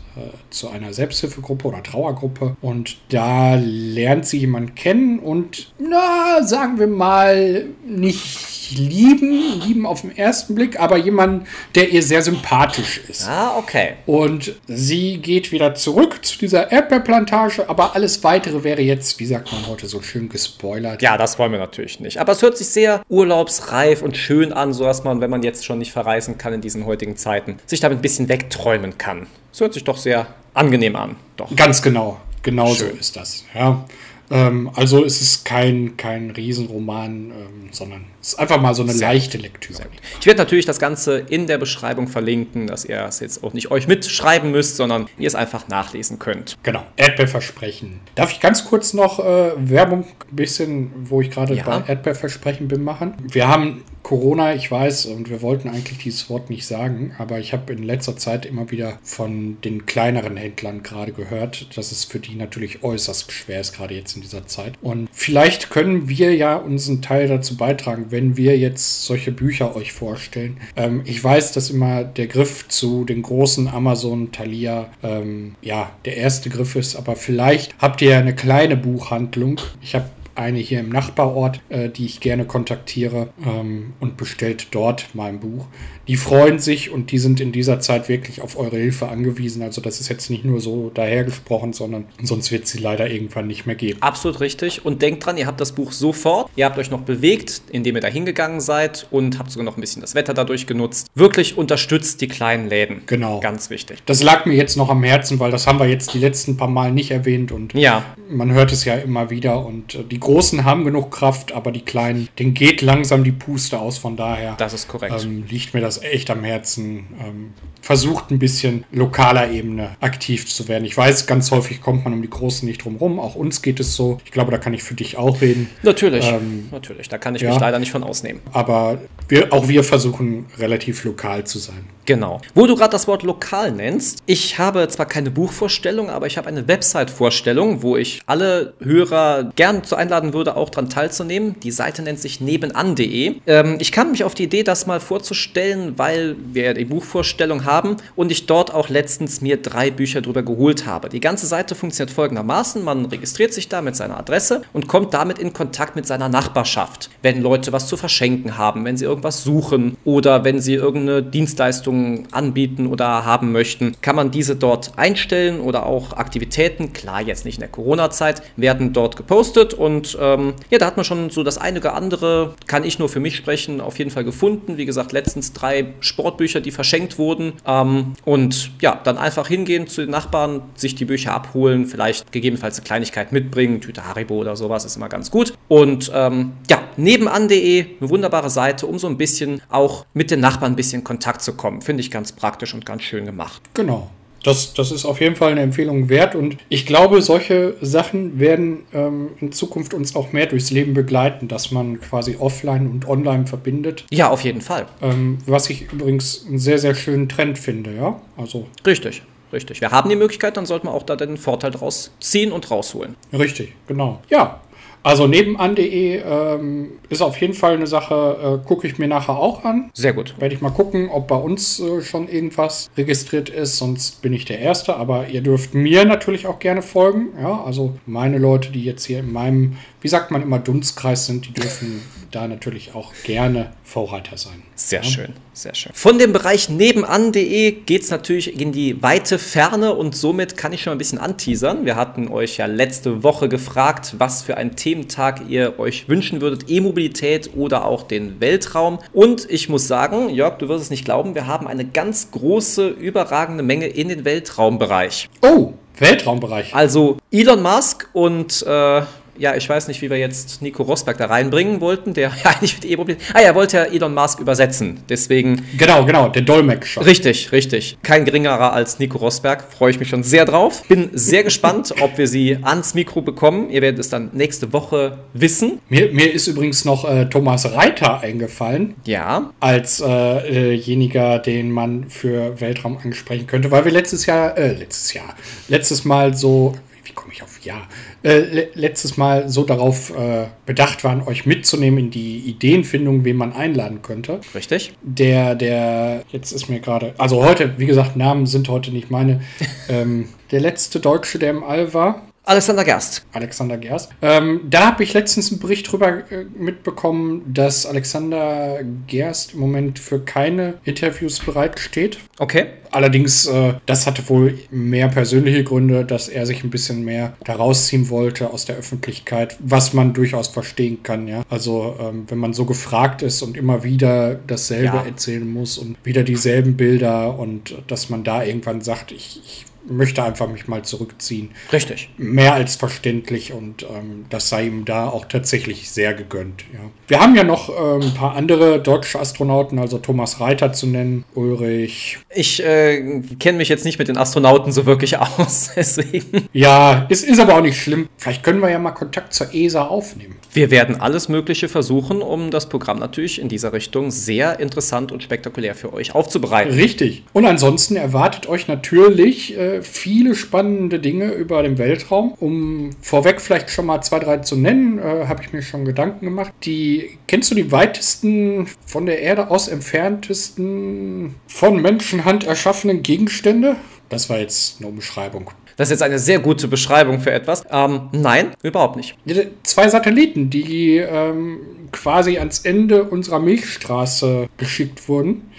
zu 0.50 0.70
einer 0.70 0.94
Selbsthilfegruppe 0.94 1.68
oder 1.68 1.84
Trauergruppe 1.84 2.56
und 2.62 2.98
da 3.10 3.56
lernt 3.56 4.26
sie 4.26 4.40
jemanden 4.40 4.76
kennen 4.76 5.20
und, 5.20 5.72
na, 5.78 6.44
sagen 6.44 6.80
wir 6.80 6.88
mal, 6.88 7.66
nicht 7.86 8.72
lieben, 8.72 9.62
lieben 9.62 9.86
auf 9.86 10.02
den 10.02 10.16
ersten 10.16 10.56
Blick, 10.56 10.80
aber 10.80 10.98
jemanden, 10.98 11.46
der 11.76 11.90
ihr 11.90 12.02
sehr 12.02 12.22
sympathisch 12.22 13.02
ist. 13.08 13.28
Ah, 13.28 13.58
okay. 13.58 13.94
Und 14.06 14.56
sie 14.68 15.18
geht 15.18 15.52
wieder 15.52 15.76
zurück 15.76 16.26
zu 16.26 16.40
dieser 16.40 16.72
Erdbeerplantage, 16.72 17.70
aber 17.70 17.96
alles 17.96 18.24
weitere 18.24 18.64
wäre 18.64 18.82
jetzt, 18.82 19.20
wie 19.20 19.26
sagt 19.26 19.52
man 19.52 19.68
heute 19.68 19.88
so 19.88 20.02
schön, 20.02 20.30
gespoilert. 20.30 21.02
Ja, 21.02 21.18
das 21.18 21.38
wollen 21.38 21.52
wir 21.52 21.60
natürlich 21.60 22.00
nicht. 22.00 22.20
Aber 22.20 22.32
es 22.32 22.42
hört 22.42 22.58
sich 22.58 22.68
sehr 22.68 23.04
urlaubsreif 23.10 24.02
und 24.02 24.18
schön 24.18 24.54
an, 24.54 24.74
so 24.74 24.84
dass 24.84 25.04
man, 25.04 25.22
wenn 25.22 25.30
man 25.30 25.44
jetzt 25.44 25.66
schon 25.66 25.80
nicht 25.80 25.92
verreisen 25.92 26.38
kann 26.38 26.54
in 26.54 26.62
diesen 26.62 26.86
heutigen 26.86 27.18
Zeiten, 27.18 27.58
sich 27.66 27.80
damit 27.80 28.00
ein 28.00 28.02
bisschen 28.02 28.30
wegträumen 28.30 28.98
kann. 28.98 29.28
Es 29.56 29.62
hört 29.62 29.74
sich 29.74 29.86
doch 29.86 29.96
sehr 29.96 30.28
angenehm 30.54 30.98
an. 30.98 31.16
Doch. 31.38 31.56
Ganz 31.56 31.82
genau. 31.82 32.20
Genau 32.44 32.68
so 32.74 32.88
Schön. 32.88 32.98
ist 32.98 33.16
das. 33.16 33.46
Ja. 33.54 33.86
Ähm, 34.30 34.70
also 34.76 35.04
es 35.04 35.22
ist 35.22 35.46
kein, 35.46 35.98
kein 35.98 36.32
Riesenroman, 36.32 37.32
ähm, 37.32 37.70
sondern 37.72 38.06
es 38.22 38.30
ist 38.30 38.40
einfach 38.40 38.60
mal 38.60 38.74
so 38.74 38.84
eine 38.84 38.94
sehr, 38.94 39.10
leichte 39.10 39.38
Lektüre. 39.38 39.84
Ich 40.20 40.26
werde 40.26 40.40
natürlich 40.40 40.66
das 40.66 40.80
Ganze 40.80 41.20
in 41.20 41.48
der 41.48 41.58
Beschreibung 41.58 42.08
verlinken, 42.08 42.68
dass 42.68 42.86
ihr 42.86 43.04
es 43.04 43.20
jetzt 43.20 43.44
auch 43.44 43.54
nicht 43.54 43.72
euch 43.72 43.88
mitschreiben 43.88 44.52
müsst, 44.52 44.78
sondern 44.78 45.08
ihr 45.18 45.28
es 45.28 45.36
einfach 45.36 45.68
nachlesen 45.68 46.20
könnt. 46.20 46.58
Genau, 46.64 46.84
Erdbeerversprechen. 46.96 48.00
Darf 48.16 48.32
ich 48.32 48.40
ganz 48.40 48.66
kurz 48.66 48.94
noch 48.94 49.20
äh, 49.20 49.52
Werbung, 49.58 50.06
ein 50.32 50.36
bisschen, 50.36 50.92
wo 51.04 51.22
ich 51.22 51.30
gerade 51.30 51.56
ja. 51.56 51.64
bei 51.64 51.88
Erdbeerversprechen 51.88 52.68
bin, 52.68 52.84
machen? 52.84 53.14
Wir 53.32 53.48
haben 53.48 53.84
Corona, 54.06 54.54
ich 54.54 54.70
weiß, 54.70 55.08
und 55.08 55.32
wir 55.32 55.42
wollten 55.42 55.68
eigentlich 55.68 55.98
dieses 55.98 56.30
Wort 56.30 56.52
nicht 56.52 56.68
sagen, 56.68 57.16
aber 57.18 57.40
ich 57.40 57.54
habe 57.54 57.74
in 57.74 57.82
letzter 57.82 58.16
Zeit 58.16 58.46
immer 58.46 58.70
wieder 58.70 59.00
von 59.02 59.60
den 59.62 59.88
kleineren 59.88 60.38
Händlern 60.38 60.84
gerade 60.84 61.12
gehört, 61.12 61.76
dass 61.76 61.92
es 61.92 62.06
für 62.06 62.20
die 62.20 62.36
natürlich 62.36 62.84
äußerst 62.84 63.32
schwer 63.32 63.62
ist, 63.62 63.74
gerade 63.74 63.96
jetzt 63.96 64.15
in 64.16 64.22
dieser 64.22 64.48
Zeit. 64.48 64.74
Und 64.82 65.10
vielleicht 65.12 65.70
können 65.70 66.08
wir 66.10 66.36
ja 66.36 66.56
unseren 66.56 67.02
Teil 67.02 67.28
dazu 67.28 67.58
beitragen, 67.58 68.08
wenn 68.10 68.38
wir 68.38 68.58
jetzt 68.58 69.06
solche 69.06 69.32
Bücher 69.32 69.76
euch 69.76 69.94
vorstellen. 69.94 70.58
Ähm, 70.76 71.02
ich 71.06 71.24
weiß, 71.24 71.52
dass 71.54 71.70
immer 71.70 72.04
der 72.04 72.28
Griff 72.28 72.68
zu 72.68 73.06
den 73.06 73.22
großen 73.22 73.68
Amazon, 73.68 74.32
Thalia, 74.32 74.88
ähm, 75.04 75.56
ja, 75.62 75.92
der 76.06 76.18
erste 76.18 76.50
Griff 76.50 76.76
ist, 76.76 76.96
aber 76.96 77.16
vielleicht 77.16 77.76
habt 77.80 78.02
ihr 78.02 78.18
eine 78.18 78.36
kleine 78.36 78.78
Buchhandlung. 78.78 79.62
Ich 79.82 79.96
habe 79.96 80.06
eine 80.36 80.60
hier 80.60 80.80
im 80.80 80.90
Nachbarort, 80.90 81.62
äh, 81.70 81.90
die 81.90 82.06
ich 82.06 82.20
gerne 82.20 82.46
kontaktiere 82.46 83.30
ähm, 83.46 83.94
und 84.00 84.18
bestellt 84.18 84.68
dort 84.72 85.08
mein 85.14 85.40
Buch. 85.40 85.66
Die 86.08 86.18
freuen 86.18 86.60
sich 86.60 86.92
und 86.92 87.12
die 87.12 87.18
sind 87.18 87.40
in 87.40 87.52
dieser 87.52 87.80
Zeit 87.80 88.10
wirklich 88.10 88.42
auf 88.42 88.58
eure 88.58 88.78
Hilfe 88.78 89.08
angewiesen. 89.08 89.64
Also 89.64 89.82
das 89.82 90.00
ist 90.00 90.10
jetzt 90.10 90.30
nicht 90.30 90.46
nur 90.46 90.62
so 90.62 90.92
dahergesprochen, 90.94 91.74
sondern 91.74 92.06
sonst 92.22 92.52
wird 92.52 92.68
sie 92.68 92.78
leider 92.78 93.10
irgendwann 93.10 93.48
nicht 93.48 93.66
mehr 93.66 93.76
geben. 93.76 94.02
Absolut 94.02 94.40
richtig. 94.40 94.86
Und 94.86 95.02
denkt 95.02 95.26
dran, 95.26 95.38
ihr 95.38 95.48
habt 95.48 95.60
das 95.60 95.72
Buch 95.72 95.92
sofort. 95.92 96.50
Ihr 96.56 96.66
habt 96.66 96.78
euch 96.78 96.92
noch 96.92 97.02
bewegt, 97.02 97.62
indem 97.72 97.96
ihr 97.96 98.02
da 98.02 98.08
hingegangen 98.08 98.62
seid 98.62 99.08
und 99.10 99.40
habt 99.40 99.50
sogar 99.50 99.66
noch 99.66 99.78
ein 99.78 99.82
bisschen 99.82 100.02
das 100.02 100.14
Wetter 100.14 100.34
dadurch 100.34 100.68
genutzt. 100.68 101.08
Wirklich 101.16 101.58
unterstützt 101.58 102.22
die 102.22 102.28
kleinen 102.28 102.70
Läden. 102.70 103.02
Genau. 103.08 103.40
Ganz 103.40 103.70
wichtig. 103.70 104.04
Das 104.06 104.22
lag 104.22 104.46
mir 104.46 104.54
jetzt 104.54 104.78
noch 104.78 104.90
am 104.90 105.04
Herzen, 105.04 105.40
weil 105.40 105.52
das 105.52 105.66
haben 105.66 105.80
wir 105.80 105.88
jetzt 105.88 106.14
die 106.14 106.20
letzten 106.20 106.58
paar 106.58 106.68
Mal 106.68 106.92
nicht 106.92 107.12
erwähnt 107.12 107.52
und 107.52 107.74
ja. 107.74 108.04
man 108.30 108.52
hört 108.52 108.72
es 108.72 108.86
ja 108.86 108.96
immer 108.96 109.30
wieder 109.30 109.66
und 109.66 109.96
äh, 109.96 110.04
die 110.04 110.20
Großen 110.26 110.66
haben 110.66 110.84
genug 110.84 111.12
Kraft, 111.12 111.54
aber 111.54 111.72
die 111.72 111.82
Kleinen, 111.82 112.28
denen 112.38 112.54
geht 112.54 112.82
langsam 112.82 113.24
die 113.24 113.32
Puste 113.32 113.80
aus. 113.80 113.98
Von 113.98 114.18
daher 114.18 114.56
das 114.58 114.74
ist 114.74 114.88
korrekt. 114.88 115.24
Ähm, 115.24 115.46
liegt 115.50 115.74
mir 115.74 115.82
das 115.82 116.02
echt 116.02 116.30
am 116.30 116.44
Herzen. 116.44 117.08
Ähm, 117.24 117.54
versucht 117.82 118.32
ein 118.32 118.40
bisschen 118.40 118.84
lokaler 118.92 119.52
Ebene 119.52 119.96
aktiv 120.02 120.48
zu 120.48 120.68
werden. 120.68 120.86
Ich 120.86 120.98
weiß, 120.98 121.28
ganz 121.28 121.52
häufig 121.52 121.82
kommt 121.82 122.04
man 122.04 122.14
um 122.14 122.22
die 122.22 122.30
Großen 122.30 122.68
nicht 122.68 122.84
drum 122.84 122.96
rum. 122.96 123.20
Auch 123.20 123.36
uns 123.36 123.62
geht 123.62 123.80
es 123.80 123.96
so. 123.96 124.18
Ich 124.26 124.32
glaube, 124.32 124.52
da 124.52 124.58
kann 124.58 124.74
ich 124.74 124.84
für 124.84 124.96
dich 124.96 125.18
auch 125.18 125.42
reden. 125.42 125.70
Natürlich, 125.84 126.28
ähm, 126.28 126.70
natürlich. 126.72 127.08
Da 127.08 127.20
kann 127.20 127.36
ich 127.36 127.44
ja, 127.44 127.52
mich 127.52 127.60
leider 127.60 127.78
nicht 127.78 127.92
von 127.92 128.04
ausnehmen. 128.04 128.42
Aber 128.52 128.98
wir, 129.28 129.54
auch 129.54 129.68
wir 129.68 129.84
versuchen 129.84 130.48
relativ 130.58 131.04
lokal 131.04 131.46
zu 131.46 131.60
sein. 131.60 131.86
Genau. 132.06 132.40
Wo 132.54 132.68
du 132.68 132.76
gerade 132.76 132.92
das 132.92 133.08
Wort 133.08 133.24
lokal 133.24 133.72
nennst, 133.72 134.20
ich 134.26 134.60
habe 134.60 134.88
zwar 134.88 135.08
keine 135.08 135.32
Buchvorstellung, 135.32 136.10
aber 136.10 136.28
ich 136.28 136.38
habe 136.38 136.48
eine 136.48 136.68
Website-Vorstellung, 136.68 137.82
wo 137.82 137.98
ich 137.98 138.22
alle 138.28 138.74
Hörer 138.80 139.52
gern 139.56 139.84
zu 139.84 139.96
einladen 139.96 140.34
würde, 140.34 140.56
auch 140.56 140.70
daran 140.70 140.90
teilzunehmen. 140.90 141.60
Die 141.62 141.72
Seite 141.72 142.04
nennt 142.04 142.20
sich 142.20 142.42
nebenan.de. 142.42 143.36
Ähm, 143.48 143.78
ich 143.80 143.92
kam 143.92 144.12
mich 144.12 144.24
auf 144.24 144.36
die 144.36 144.44
Idee, 144.44 144.64
das 144.64 144.86
mal 144.86 145.00
vorzustellen, 145.00 145.98
weil 145.98 146.36
wir 146.54 146.74
die 146.76 146.86
Buchvorstellung 146.86 147.66
haben 147.66 147.98
und 148.16 148.32
ich 148.32 148.46
dort 148.46 148.74
auch 148.74 148.90
letztens 148.90 149.42
mir 149.42 149.58
drei 149.58 149.90
Bücher 149.90 150.22
drüber 150.22 150.44
geholt 150.44 150.86
habe. 150.86 151.10
Die 151.10 151.20
ganze 151.20 151.48
Seite 151.48 151.74
funktioniert 151.74 152.14
folgendermaßen: 152.14 152.84
Man 152.84 153.06
registriert 153.06 153.54
sich 153.54 153.68
da 153.68 153.82
mit 153.82 153.96
seiner 153.96 154.18
Adresse 154.18 154.62
und 154.74 154.88
kommt 154.88 155.14
damit 155.14 155.40
in 155.40 155.54
Kontakt 155.54 155.96
mit 155.96 156.06
seiner 156.06 156.30
Nachbarschaft. 156.30 157.10
Wenn 157.24 157.42
Leute 157.42 157.74
was 157.74 157.88
zu 157.88 157.98
verschenken 157.98 158.58
haben, 158.58 158.86
wenn 158.86 158.98
sie 158.98 159.06
irgendwas 159.06 159.44
suchen 159.44 159.98
oder 160.06 160.44
wenn 160.44 160.60
sie 160.60 160.76
irgendeine 160.76 161.24
Dienstleistung 161.24 161.95
Leistungen 161.96 162.28
anbieten 162.32 162.88
oder 162.88 163.26
haben 163.26 163.52
möchten, 163.52 163.94
kann 164.02 164.16
man 164.16 164.32
diese 164.32 164.56
dort 164.56 164.98
einstellen 164.98 165.60
oder 165.60 165.86
auch 165.86 166.14
Aktivitäten, 166.14 166.94
klar 166.94 167.22
jetzt 167.22 167.46
nicht 167.46 167.56
in 167.56 167.62
der 167.62 167.70
Corona-Zeit, 167.70 168.42
werden 168.58 168.94
dort 168.94 169.16
gepostet 169.16 169.74
und 169.74 170.18
ähm, 170.22 170.54
ja, 170.70 170.78
da 170.78 170.86
hat 170.86 170.98
man 170.98 171.06
schon 171.06 171.30
so 171.30 171.44
das 171.44 171.58
eine 171.58 171.80
oder 171.80 171.96
andere, 171.96 172.56
kann 172.68 172.84
ich 172.84 173.00
nur 173.00 173.10
für 173.10 173.20
mich 173.20 173.36
sprechen, 173.36 173.82
auf 173.82 173.98
jeden 174.00 174.12
Fall 174.12 174.24
gefunden. 174.24 174.78
Wie 174.78 174.86
gesagt, 174.86 175.12
letztens 175.12 175.54
drei 175.54 175.94
Sportbücher, 176.00 176.62
die 176.62 176.72
verschenkt 176.72 177.18
wurden 177.18 177.54
ähm, 177.66 178.14
und 178.26 178.72
ja, 178.82 179.00
dann 179.04 179.18
einfach 179.18 179.48
hingehen 179.48 179.88
zu 179.88 180.02
den 180.02 180.12
Nachbarn, 180.12 180.62
sich 180.76 180.96
die 180.96 181.06
Bücher 181.06 181.34
abholen, 181.34 181.86
vielleicht 181.86 182.32
gegebenenfalls 182.32 182.78
eine 182.78 182.86
Kleinigkeit 182.86 183.32
mitbringen, 183.32 183.82
Tüte 183.82 184.06
Haribo 184.06 184.36
oder 184.36 184.56
sowas 184.56 184.86
ist 184.86 184.96
immer 184.96 185.10
ganz 185.10 185.32
gut. 185.32 185.54
Und 185.68 186.12
ähm, 186.14 186.54
ja, 186.70 186.80
nebenan.de, 186.98 187.86
eine 188.00 188.10
wunderbare 188.10 188.50
Seite, 188.50 188.88
um 188.88 189.00
so 189.00 189.08
ein 189.08 189.18
bisschen 189.18 189.62
auch 189.70 190.06
mit 190.14 190.32
den 190.32 190.40
Nachbarn 190.40 190.74
ein 190.74 190.76
bisschen 190.76 191.04
Kontakt 191.04 191.42
zu 191.42 191.54
kommen 191.54 191.82
finde 191.86 192.02
ich 192.02 192.12
ganz 192.12 192.32
praktisch 192.32 192.74
und 192.74 192.86
ganz 192.86 193.04
schön 193.04 193.26
gemacht. 193.26 193.62
Genau. 193.74 194.10
Das, 194.44 194.76
das 194.76 194.92
ist 194.92 195.06
auf 195.06 195.22
jeden 195.22 195.36
Fall 195.36 195.54
eine 195.54 195.62
Empfehlung 195.62 196.08
wert 196.08 196.36
und 196.36 196.58
ich 196.70 196.86
glaube, 196.86 197.24
solche 197.24 197.76
Sachen 197.82 198.40
werden 198.40 198.84
ähm, 198.94 199.30
in 199.42 199.52
Zukunft 199.52 199.96
uns 199.96 200.16
auch 200.16 200.34
mehr 200.34 200.46
durchs 200.46 200.70
Leben 200.70 200.94
begleiten, 200.94 201.48
dass 201.48 201.72
man 201.72 202.00
quasi 202.00 202.38
offline 202.40 202.88
und 202.88 203.08
online 203.08 203.48
verbindet. 203.48 204.06
Ja, 204.12 204.30
auf 204.30 204.42
jeden 204.42 204.62
Fall. 204.62 204.86
Ähm, 205.02 205.40
was 205.48 205.72
ich 205.72 205.92
übrigens 205.92 206.46
einen 206.48 206.60
sehr, 206.60 206.78
sehr 206.78 206.94
schönen 206.94 207.28
Trend 207.28 207.58
finde, 207.58 207.96
ja. 207.96 208.22
Also. 208.38 208.68
Richtig. 208.86 209.24
Richtig. 209.52 209.80
Wir 209.80 209.92
haben 209.92 210.10
die 210.10 210.16
Möglichkeit, 210.16 210.58
dann 210.58 210.66
sollten 210.66 210.88
wir 210.88 210.94
auch 210.94 211.04
da 211.04 211.16
den 211.16 211.38
Vorteil 211.38 211.72
draus 211.72 212.12
ziehen 212.20 212.52
und 212.52 212.70
rausholen. 212.70 213.16
Richtig, 213.32 213.74
genau. 213.88 214.22
Ja, 214.30 214.60
also 215.06 215.28
nebenan.de 215.28 216.24
ähm, 216.26 216.94
ist 217.10 217.22
auf 217.22 217.40
jeden 217.40 217.54
Fall 217.54 217.76
eine 217.76 217.86
Sache, 217.86 218.60
äh, 218.64 218.68
gucke 218.68 218.88
ich 218.88 218.98
mir 218.98 219.08
nachher 219.08 219.38
auch 219.38 219.64
an. 219.64 219.92
Sehr 219.94 220.14
gut. 220.14 220.34
Werde 220.40 220.56
ich 220.56 220.62
mal 220.62 220.72
gucken, 220.72 221.10
ob 221.12 221.28
bei 221.28 221.36
uns 221.36 221.80
äh, 221.80 222.02
schon 222.02 222.28
irgendwas 222.28 222.90
registriert 222.98 223.50
ist, 223.50 223.78
sonst 223.78 224.24
bin 224.24 224.34
ich 224.34 224.46
der 224.46 224.58
Erste. 224.58 224.96
Aber 224.96 225.28
ihr 225.28 225.42
dürft 225.42 225.76
mir 225.76 226.06
natürlich 226.06 226.48
auch 226.48 226.58
gerne 226.58 226.82
folgen. 226.82 227.28
Ja, 227.40 227.64
also 227.64 228.00
meine 228.08 228.40
Leute, 228.40 228.72
die 228.72 228.84
jetzt 228.84 229.06
hier 229.06 229.20
in 229.20 229.32
meinem, 229.32 229.78
wie 230.02 230.08
sagt 230.08 230.32
man 230.32 230.42
immer, 230.42 230.58
Dunstkreis 230.58 231.28
sind, 231.28 231.46
die 231.46 231.54
dürfen 231.54 232.02
da 232.32 232.48
natürlich 232.48 232.96
auch 232.96 233.14
gerne 233.24 233.74
Vorreiter 233.84 234.38
sein. 234.38 234.64
Sehr 234.76 235.02
ja. 235.02 235.10
schön, 235.10 235.34
sehr 235.54 235.74
schön. 235.74 235.94
Von 235.96 236.20
dem 236.20 236.34
Bereich 236.34 236.68
nebenan.de 236.70 237.72
geht 237.72 238.04
es 238.04 238.12
natürlich 238.12 238.60
in 238.60 238.74
die 238.74 239.02
weite 239.02 239.40
Ferne 239.40 239.94
und 239.94 240.16
somit 240.16 240.58
kann 240.58 240.74
ich 240.74 240.84
schon 240.84 240.92
ein 240.92 240.98
bisschen 240.98 241.18
anteasern. 241.18 241.86
Wir 241.86 241.96
hatten 241.96 242.28
euch 242.28 242.58
ja 242.58 242.66
letzte 242.66 243.24
Woche 243.24 243.48
gefragt, 243.48 244.16
was 244.18 244.44
für 244.44 244.58
einen 244.58 244.76
Thementag 244.76 245.44
ihr 245.48 245.80
euch 245.80 246.10
wünschen 246.10 246.42
würdet, 246.42 246.70
E-Mobilität 246.70 247.52
oder 247.56 247.86
auch 247.86 248.04
den 248.04 248.42
Weltraum. 248.42 249.00
Und 249.14 249.50
ich 249.50 249.70
muss 249.70 249.88
sagen, 249.88 250.30
Jörg, 250.30 250.58
du 250.58 250.68
wirst 250.68 250.84
es 250.84 250.90
nicht 250.90 251.06
glauben, 251.06 251.36
wir 251.36 251.48
haben 251.48 251.68
eine 251.68 251.86
ganz 251.86 252.32
große, 252.32 252.90
überragende 252.90 253.64
Menge 253.64 253.88
in 253.88 254.10
den 254.10 254.26
Weltraumbereich. 254.26 255.30
Oh, 255.42 255.74
Weltraumbereich. 255.98 256.76
Also 256.76 257.18
Elon 257.32 257.62
Musk 257.62 258.10
und 258.12 258.62
äh, 258.68 259.04
ja, 259.38 259.56
ich 259.56 259.68
weiß 259.68 259.88
nicht, 259.88 260.02
wie 260.02 260.10
wir 260.10 260.18
jetzt 260.18 260.62
Nico 260.62 260.84
Rosberg 260.84 261.18
da 261.18 261.26
reinbringen 261.26 261.82
wollten, 261.82 262.14
der 262.14 262.32
ja 262.44 262.52
eigentlich 262.52 262.76
mit 262.76 262.86
E-Mobilität. 262.86 263.28
Ah, 263.34 263.42
er 263.42 263.56
wollte 263.56 263.78
ja 263.78 263.84
Elon 263.84 264.14
Musk 264.14 264.40
übersetzen. 264.40 265.00
Deswegen. 265.10 265.64
Genau, 265.78 266.06
genau, 266.06 266.30
der 266.30 266.42
Dolmetscher. 266.44 267.06
Richtig, 267.06 267.52
richtig. 267.52 267.98
Kein 268.04 268.26
geringerer 268.26 268.74
als 268.74 269.00
Nico 269.00 269.18
Rosberg. 269.18 269.64
Freue 269.72 269.92
ich 269.92 270.00
mich 270.00 270.10
schon 270.10 270.24
sehr 270.24 270.46
drauf. 270.46 270.84
Bin 270.88 271.10
sehr 271.14 271.44
gespannt, 271.44 271.94
ob 272.02 272.18
wir 272.18 272.28
sie 272.28 272.58
ans 272.62 272.94
Mikro 272.94 273.22
bekommen. 273.22 273.70
Ihr 273.70 273.82
werdet 273.82 274.00
es 274.00 274.10
dann 274.10 274.30
nächste 274.34 274.74
Woche 274.74 275.20
wissen. 275.34 275.80
Mir, 275.90 276.12
mir 276.12 276.34
ist 276.34 276.48
übrigens 276.48 276.86
noch 276.86 277.10
äh, 277.10 277.26
Thomas 277.26 277.72
Reiter 277.72 278.22
eingefallen. 278.22 278.96
Ja. 279.06 279.52
Als 279.60 280.02
äh, 280.02 280.76
äh, 280.76 281.40
den 281.46 281.72
man 281.72 282.10
für 282.10 282.60
Weltraum 282.60 282.98
ansprechen 283.04 283.48
könnte, 283.48 283.72
weil 283.72 283.86
wir 283.86 283.92
letztes 283.92 284.26
Jahr, 284.26 284.58
äh, 284.58 284.74
letztes 284.74 285.14
Jahr, 285.14 285.36
letztes 285.68 286.06
Mal 286.06 286.36
so, 286.36 286.76
wie 287.16 287.22
komme 287.22 287.34
ich 287.34 287.42
auf 287.44 287.60
Ja? 287.64 287.88
Äh, 288.24 288.68
letztes 288.74 289.18
Mal 289.18 289.50
so 289.50 289.64
darauf 289.64 290.16
äh, 290.16 290.48
bedacht 290.66 291.04
waren, 291.04 291.22
euch 291.22 291.46
mitzunehmen 291.46 292.00
in 292.00 292.12
die 292.12 292.40
Ideenfindung, 292.40 293.24
wen 293.24 293.38
man 293.38 293.54
einladen 293.54 294.02
könnte. 294.02 294.42
Richtig. 294.54 294.94
Der, 295.02 295.56
der, 295.56 296.24
jetzt 296.32 296.52
ist 296.52 296.70
mir 296.70 296.80
gerade, 296.80 297.14
also 297.18 297.44
heute, 297.44 297.78
wie 297.78 297.86
gesagt, 297.86 298.16
Namen 298.16 298.46
sind 298.46 298.70
heute 298.70 298.92
nicht 298.92 299.10
meine. 299.10 299.42
ähm, 299.90 300.30
der 300.52 300.60
letzte 300.60 301.00
Deutsche, 301.00 301.40
der 301.40 301.52
im 301.52 301.64
All 301.64 301.94
war, 301.94 302.22
Alexander 302.46 302.84
Gerst. 302.84 303.26
Alexander 303.34 303.78
Gerst. 303.78 304.10
Ähm, 304.22 304.62
da 304.70 304.88
habe 304.88 305.04
ich 305.04 305.14
letztens 305.14 305.52
einen 305.52 305.60
Bericht 305.60 305.92
drüber 305.92 306.32
äh, 306.32 306.46
mitbekommen, 306.58 307.42
dass 307.52 307.86
Alexander 307.86 308.80
Gerst 309.08 309.56
im 309.56 309.62
Moment 309.62 309.98
für 309.98 310.20
keine 310.20 310.76
Interviews 310.84 311.40
bereitsteht. 311.40 312.20
Okay. 312.38 312.68
Allerdings, 312.92 313.48
äh, 313.48 313.74
das 313.88 314.06
hatte 314.08 314.30
wohl 314.30 314.58
mehr 314.70 315.10
persönliche 315.10 315.64
Gründe, 315.64 316.06
dass 316.06 316.30
er 316.30 316.46
sich 316.46 316.64
ein 316.64 316.70
bisschen 316.70 317.04
mehr 317.04 317.34
da 317.44 317.56
rausziehen 317.56 318.10
wollte 318.10 318.52
aus 318.52 318.66
der 318.66 318.78
Öffentlichkeit, 318.78 319.58
was 319.60 319.94
man 319.94 320.14
durchaus 320.14 320.48
verstehen 320.48 321.04
kann, 321.04 321.28
ja. 321.28 321.44
Also, 321.50 321.98
ähm, 322.00 322.26
wenn 322.30 322.38
man 322.38 322.54
so 322.54 322.66
gefragt 322.66 323.22
ist 323.22 323.42
und 323.42 323.58
immer 323.58 323.84
wieder 323.84 324.36
dasselbe 324.36 324.98
ja. 324.98 325.06
erzählen 325.06 325.52
muss 325.52 325.78
und 325.78 325.98
wieder 326.04 326.24
dieselben 326.24 326.78
Bilder 326.78 327.38
und 327.38 327.76
dass 327.88 328.10
man 328.10 328.24
da 328.24 328.44
irgendwann 328.44 328.82
sagt, 328.82 329.12
ich, 329.12 329.42
ich 329.44 329.66
möchte 329.88 330.24
einfach 330.24 330.48
mich 330.48 330.68
mal 330.68 330.84
zurückziehen. 330.84 331.52
Richtig. 331.72 332.10
Mehr 332.18 332.54
als 332.54 332.76
verständlich 332.76 333.54
und 333.54 333.84
ähm, 333.84 334.26
das 334.30 334.50
sei 334.50 334.66
ihm 334.66 334.86
da 334.86 335.08
auch 335.10 335.26
tatsächlich 335.26 335.90
sehr 335.90 336.14
gegönnt. 336.14 336.64
Ja. 336.74 336.80
Wir 337.08 337.20
haben 337.20 337.36
ja 337.36 337.44
noch 337.44 337.70
ähm, 337.70 338.02
ein 338.02 338.14
paar 338.14 338.36
andere 338.36 338.80
deutsche 338.82 339.20
Astronauten, 339.20 339.80
also 339.80 339.98
Thomas 339.98 340.40
Reiter 340.40 340.74
zu 340.74 340.88
nennen, 340.88 341.24
Ulrich. 341.34 342.20
Ich 342.34 342.64
äh, 342.64 343.22
kenne 343.40 343.58
mich 343.58 343.70
jetzt 343.70 343.86
nicht 343.86 344.00
mit 344.00 344.08
den 344.08 344.18
Astronauten 344.18 344.72
so 344.72 344.86
wirklich 344.86 345.18
aus, 345.20 345.72
deswegen. 345.76 346.48
Ja, 346.54 347.06
es 347.10 347.24
ist 347.24 347.40
aber 347.40 347.56
auch 347.56 347.62
nicht 347.62 347.80
schlimm. 347.80 348.10
Vielleicht 348.18 348.44
können 348.44 348.62
wir 348.62 348.70
ja 348.70 348.80
mal 348.80 348.92
Kontakt 348.92 349.34
zur 349.34 349.54
ESA 349.54 349.86
aufnehmen. 349.86 350.36
Wir 350.54 350.72
werden 350.72 351.00
alles 351.00 351.30
Mögliche 351.30 351.68
versuchen, 351.68 352.22
um 352.22 352.50
das 352.50 352.70
Programm 352.70 353.00
natürlich 353.00 353.42
in 353.42 353.50
dieser 353.50 353.74
Richtung 353.74 354.10
sehr 354.12 354.60
interessant 354.60 355.12
und 355.12 355.22
spektakulär 355.22 355.76
für 355.76 355.94
euch 355.94 356.16
aufzubereiten. 356.16 356.74
Richtig. 356.74 357.24
Und 357.34 357.46
ansonsten 357.46 357.96
erwartet 357.96 358.48
euch 358.48 358.68
natürlich 358.68 359.58
äh, 359.58 359.75
viele 359.82 360.36
spannende 360.36 361.00
Dinge 361.00 361.32
über 361.34 361.64
den 361.64 361.78
Weltraum. 361.78 362.34
Um 362.40 362.92
vorweg 363.02 363.42
vielleicht 363.42 363.70
schon 363.70 363.86
mal 363.86 364.02
zwei, 364.02 364.20
drei 364.20 364.38
zu 364.38 364.56
nennen, 364.56 365.00
äh, 365.00 365.28
habe 365.28 365.44
ich 365.44 365.54
mir 365.54 365.62
schon 365.62 365.86
Gedanken 365.86 366.26
gemacht. 366.26 366.54
Die 366.64 367.18
kennst 367.28 367.52
du 367.52 367.56
die 367.56 367.72
weitesten 367.72 368.68
von 368.86 369.06
der 369.06 369.22
Erde 369.22 369.50
aus 369.50 369.68
entferntesten 369.68 371.36
von 371.48 371.82
Menschenhand 371.82 372.46
erschaffenen 372.46 373.04
Gegenstände? 373.04 373.76
Das 374.10 374.30
war 374.30 374.40
jetzt 374.40 374.80
eine 374.80 374.90
Umschreibung. 374.90 375.52
Das 375.78 375.88
ist 375.90 375.92
jetzt 375.92 376.04
eine 376.04 376.20
sehr 376.20 376.40
gute 376.40 376.68
Beschreibung 376.68 377.20
für 377.20 377.32
etwas. 377.32 377.64
Ähm, 377.70 378.10
nein, 378.14 378.54
überhaupt 378.64 378.96
nicht. 378.96 379.18
Zwei 379.64 379.90
Satelliten, 379.90 380.50
die 380.50 380.98
ähm, 380.98 381.60
quasi 381.92 382.38
ans 382.38 382.60
Ende 382.60 383.04
unserer 383.04 383.40
Milchstraße 383.40 384.48
geschickt 384.58 385.10
wurden. 385.10 385.50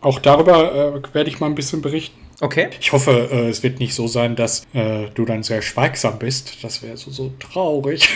Auch 0.00 0.18
darüber 0.18 0.94
äh, 0.96 1.14
werde 1.14 1.28
ich 1.28 1.40
mal 1.40 1.46
ein 1.46 1.54
bisschen 1.54 1.82
berichten. 1.82 2.25
Okay. 2.40 2.68
Ich 2.80 2.92
hoffe, 2.92 3.28
äh, 3.32 3.48
es 3.48 3.62
wird 3.62 3.80
nicht 3.80 3.94
so 3.94 4.06
sein, 4.06 4.36
dass 4.36 4.64
äh, 4.74 5.06
du 5.14 5.24
dann 5.24 5.42
sehr 5.42 5.62
schweigsam 5.62 6.18
bist. 6.18 6.62
Das 6.62 6.82
wäre 6.82 6.96
so, 6.96 7.10
so 7.10 7.32
traurig. 7.38 8.08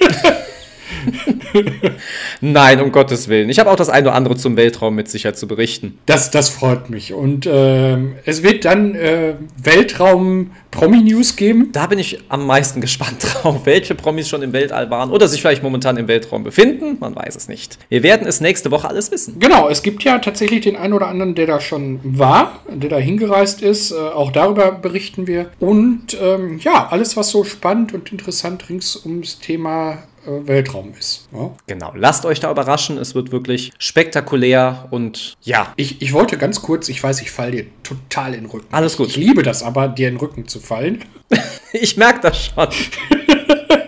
Nein, 2.40 2.80
um 2.80 2.92
Gottes 2.92 3.28
Willen. 3.28 3.50
Ich 3.50 3.58
habe 3.58 3.70
auch 3.70 3.76
das 3.76 3.88
eine 3.88 4.08
oder 4.08 4.16
andere 4.16 4.36
zum 4.36 4.56
Weltraum 4.56 4.94
mit 4.94 5.08
Sicherheit 5.08 5.36
zu 5.36 5.46
berichten. 5.46 5.98
Das, 6.06 6.30
das 6.30 6.48
freut 6.48 6.90
mich. 6.90 7.12
Und 7.12 7.46
äh, 7.46 7.96
es 8.24 8.42
wird 8.42 8.64
dann 8.64 8.94
äh, 8.94 9.34
Weltraum-Promi-News 9.62 11.36
geben. 11.36 11.70
Da 11.72 11.86
bin 11.86 11.98
ich 11.98 12.18
am 12.28 12.46
meisten 12.46 12.80
gespannt 12.80 13.18
drauf, 13.42 13.60
welche 13.64 13.94
Promis 13.94 14.28
schon 14.28 14.42
im 14.42 14.52
Weltall 14.52 14.90
waren 14.90 15.10
oder 15.10 15.28
sich 15.28 15.40
vielleicht 15.40 15.62
momentan 15.62 15.96
im 15.96 16.08
Weltraum 16.08 16.44
befinden. 16.44 16.96
Man 17.00 17.14
weiß 17.14 17.36
es 17.36 17.48
nicht. 17.48 17.78
Wir 17.88 18.02
werden 18.02 18.26
es 18.26 18.40
nächste 18.40 18.70
Woche 18.70 18.88
alles 18.88 19.10
wissen. 19.10 19.38
Genau, 19.38 19.68
es 19.68 19.82
gibt 19.82 20.04
ja 20.04 20.18
tatsächlich 20.18 20.62
den 20.62 20.76
einen 20.76 20.92
oder 20.92 21.08
anderen, 21.08 21.34
der 21.34 21.46
da 21.46 21.60
schon 21.60 22.00
war, 22.02 22.60
der 22.68 22.90
da 22.90 22.98
hingereist 22.98 23.62
ist. 23.62 23.92
Äh, 23.92 23.96
auch 23.96 24.32
darüber 24.32 24.72
berichten 24.72 25.26
wir. 25.26 25.50
Und 25.60 26.16
ähm, 26.20 26.58
ja, 26.62 26.88
alles, 26.90 27.16
was 27.16 27.30
so 27.30 27.44
spannend 27.44 27.92
und 27.94 28.10
interessant 28.12 28.68
rings 28.68 28.96
ums 29.04 29.38
Thema 29.38 29.98
Weltraum 30.24 30.94
ist. 30.98 31.28
Ja? 31.32 31.52
Genau, 31.66 31.92
lasst 31.94 32.24
euch 32.24 32.40
da 32.40 32.50
überraschen. 32.50 32.98
Es 32.98 33.14
wird 33.14 33.32
wirklich 33.32 33.72
spektakulär 33.78 34.88
und 34.90 35.36
ja. 35.42 35.72
Ich, 35.76 36.00
ich 36.02 36.12
wollte 36.12 36.38
ganz 36.38 36.62
kurz, 36.62 36.88
ich 36.88 37.02
weiß, 37.02 37.20
ich 37.22 37.30
falle 37.30 37.50
dir 37.50 37.66
total 37.82 38.34
in 38.34 38.42
den 38.42 38.50
Rücken. 38.50 38.66
Alles 38.72 38.96
gut. 38.96 39.08
Ich 39.08 39.16
liebe 39.16 39.42
das 39.42 39.62
aber, 39.62 39.88
dir 39.88 40.08
in 40.08 40.14
den 40.14 40.20
Rücken 40.20 40.48
zu 40.48 40.60
fallen. 40.60 41.04
ich 41.72 41.96
merke 41.96 42.20
das 42.20 42.46
schon. 42.46 42.68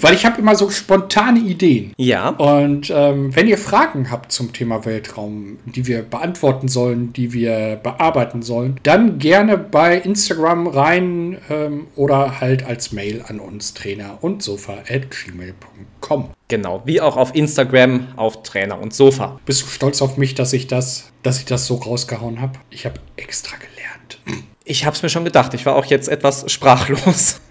Weil 0.00 0.14
ich 0.14 0.24
habe 0.24 0.40
immer 0.40 0.54
so 0.56 0.70
spontane 0.70 1.40
Ideen. 1.40 1.92
Ja. 1.96 2.30
Und 2.30 2.92
ähm, 2.94 3.34
wenn 3.34 3.48
ihr 3.48 3.58
Fragen 3.58 4.10
habt 4.10 4.32
zum 4.32 4.52
Thema 4.52 4.84
Weltraum, 4.84 5.58
die 5.64 5.86
wir 5.86 6.02
beantworten 6.02 6.68
sollen, 6.68 7.12
die 7.12 7.32
wir 7.32 7.80
bearbeiten 7.82 8.42
sollen, 8.42 8.78
dann 8.82 9.18
gerne 9.18 9.58
bei 9.58 9.96
Instagram 9.98 10.66
rein 10.66 11.38
ähm, 11.50 11.86
oder 11.96 12.40
halt 12.40 12.64
als 12.66 12.92
Mail 12.92 13.24
an 13.26 13.40
uns 13.40 13.74
Trainer 13.74 14.18
und 14.20 14.42
Sofa 14.42 14.78
at 14.88 15.10
gmail.com. 15.10 16.30
Genau, 16.48 16.82
wie 16.84 17.00
auch 17.00 17.16
auf 17.16 17.34
Instagram 17.34 18.08
auf 18.16 18.42
Trainer 18.42 18.78
und 18.78 18.94
Sofa. 18.94 19.40
Bist 19.46 19.62
du 19.62 19.66
stolz 19.66 20.02
auf 20.02 20.16
mich, 20.16 20.34
dass 20.34 20.52
ich 20.52 20.66
das, 20.66 21.12
dass 21.22 21.38
ich 21.38 21.46
das 21.46 21.66
so 21.66 21.76
rausgehauen 21.76 22.40
habe? 22.40 22.58
Ich 22.70 22.84
habe 22.84 23.00
extra 23.16 23.56
gelernt. 23.56 24.44
Ich 24.64 24.86
habe 24.86 24.96
es 24.96 25.02
mir 25.02 25.08
schon 25.08 25.24
gedacht. 25.24 25.52
Ich 25.54 25.66
war 25.66 25.76
auch 25.76 25.84
jetzt 25.86 26.08
etwas 26.08 26.50
sprachlos. 26.50 27.40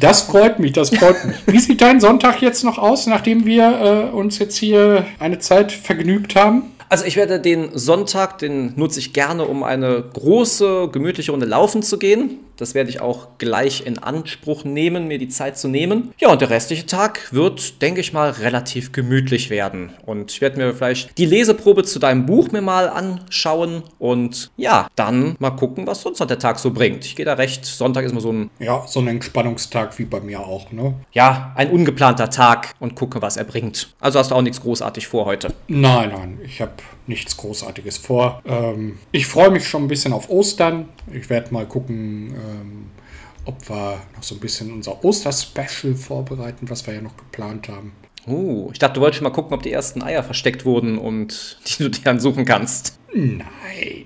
Das 0.00 0.22
freut 0.22 0.58
mich, 0.58 0.72
das 0.72 0.90
freut 0.90 1.24
mich. 1.24 1.36
Wie 1.46 1.58
sieht 1.58 1.80
dein 1.80 2.00
Sonntag 2.00 2.40
jetzt 2.40 2.64
noch 2.64 2.78
aus, 2.78 3.06
nachdem 3.06 3.46
wir 3.46 4.10
äh, 4.12 4.14
uns 4.14 4.38
jetzt 4.38 4.56
hier 4.56 5.06
eine 5.18 5.38
Zeit 5.38 5.72
vergnügt 5.72 6.36
haben? 6.36 6.62
Also 6.88 7.04
ich 7.04 7.16
werde 7.16 7.40
den 7.40 7.76
Sonntag, 7.76 8.38
den 8.38 8.72
nutze 8.76 9.00
ich 9.00 9.12
gerne, 9.12 9.44
um 9.44 9.62
eine 9.62 10.02
große, 10.14 10.88
gemütliche 10.90 11.32
Runde 11.32 11.46
laufen 11.46 11.82
zu 11.82 11.98
gehen. 11.98 12.38
Das 12.58 12.74
werde 12.74 12.90
ich 12.90 13.00
auch 13.00 13.28
gleich 13.38 13.86
in 13.86 13.98
Anspruch 13.98 14.64
nehmen, 14.64 15.06
mir 15.06 15.18
die 15.18 15.28
Zeit 15.28 15.56
zu 15.56 15.68
nehmen. 15.68 16.12
Ja, 16.18 16.28
und 16.28 16.40
der 16.40 16.50
restliche 16.50 16.86
Tag 16.86 17.32
wird, 17.32 17.80
denke 17.80 18.00
ich 18.00 18.12
mal, 18.12 18.30
relativ 18.30 18.92
gemütlich 18.92 19.48
werden. 19.48 19.92
Und 20.04 20.32
ich 20.32 20.40
werde 20.40 20.58
mir 20.58 20.74
vielleicht 20.74 21.16
die 21.16 21.24
Leseprobe 21.24 21.84
zu 21.84 21.98
deinem 21.98 22.26
Buch 22.26 22.50
mir 22.50 22.60
mal 22.60 22.88
anschauen 22.88 23.84
und 23.98 24.50
ja, 24.56 24.88
dann 24.96 25.36
mal 25.38 25.50
gucken, 25.50 25.86
was 25.86 26.02
sonst 26.02 26.18
noch 26.18 26.26
der 26.26 26.38
Tag 26.38 26.58
so 26.58 26.72
bringt. 26.72 27.04
Ich 27.04 27.14
gehe 27.14 27.24
da 27.24 27.34
recht, 27.34 27.64
Sonntag 27.64 28.04
ist 28.04 28.12
immer 28.12 28.20
so 28.20 28.32
ein... 28.32 28.50
Ja, 28.58 28.84
so 28.86 29.00
ein 29.00 29.06
Entspannungstag 29.06 29.98
wie 29.98 30.04
bei 30.04 30.20
mir 30.20 30.40
auch, 30.40 30.72
ne? 30.72 30.94
Ja, 31.12 31.52
ein 31.54 31.70
ungeplanter 31.70 32.28
Tag 32.28 32.74
und 32.80 32.96
gucke, 32.96 33.22
was 33.22 33.36
er 33.36 33.44
bringt. 33.44 33.94
Also 34.00 34.18
hast 34.18 34.32
du 34.32 34.34
auch 34.34 34.42
nichts 34.42 34.60
großartig 34.60 35.06
vor 35.06 35.26
heute? 35.26 35.54
Nein, 35.68 36.10
nein, 36.10 36.38
ich 36.44 36.60
habe 36.60 36.72
nichts 37.06 37.36
Großartiges 37.36 37.98
vor. 37.98 38.42
Ähm, 38.46 38.98
ich 39.12 39.26
freue 39.26 39.50
mich 39.50 39.66
schon 39.66 39.84
ein 39.84 39.88
bisschen 39.88 40.12
auf 40.12 40.28
Ostern. 40.28 40.88
Ich 41.12 41.30
werde 41.30 41.52
mal 41.52 41.66
gucken, 41.66 42.34
ähm, 42.48 42.86
ob 43.44 43.68
wir 43.68 44.00
noch 44.14 44.22
so 44.22 44.34
ein 44.34 44.40
bisschen 44.40 44.72
unser 44.72 45.04
Osterspecial 45.04 45.94
vorbereiten, 45.94 46.68
was 46.68 46.86
wir 46.86 46.94
ja 46.94 47.00
noch 47.00 47.16
geplant 47.16 47.68
haben. 47.68 47.92
Oh, 48.26 48.68
ich 48.72 48.78
dachte, 48.78 48.94
du 48.94 49.00
wolltest 49.00 49.18
schon 49.18 49.24
mal 49.24 49.34
gucken, 49.34 49.54
ob 49.54 49.62
die 49.62 49.72
ersten 49.72 50.02
Eier 50.02 50.22
versteckt 50.22 50.64
wurden 50.64 50.98
und 50.98 51.58
die 51.66 51.84
du 51.84 51.88
dir 51.88 52.02
dann 52.04 52.20
suchen 52.20 52.44
kannst. 52.44 52.98
Nein. 53.14 54.04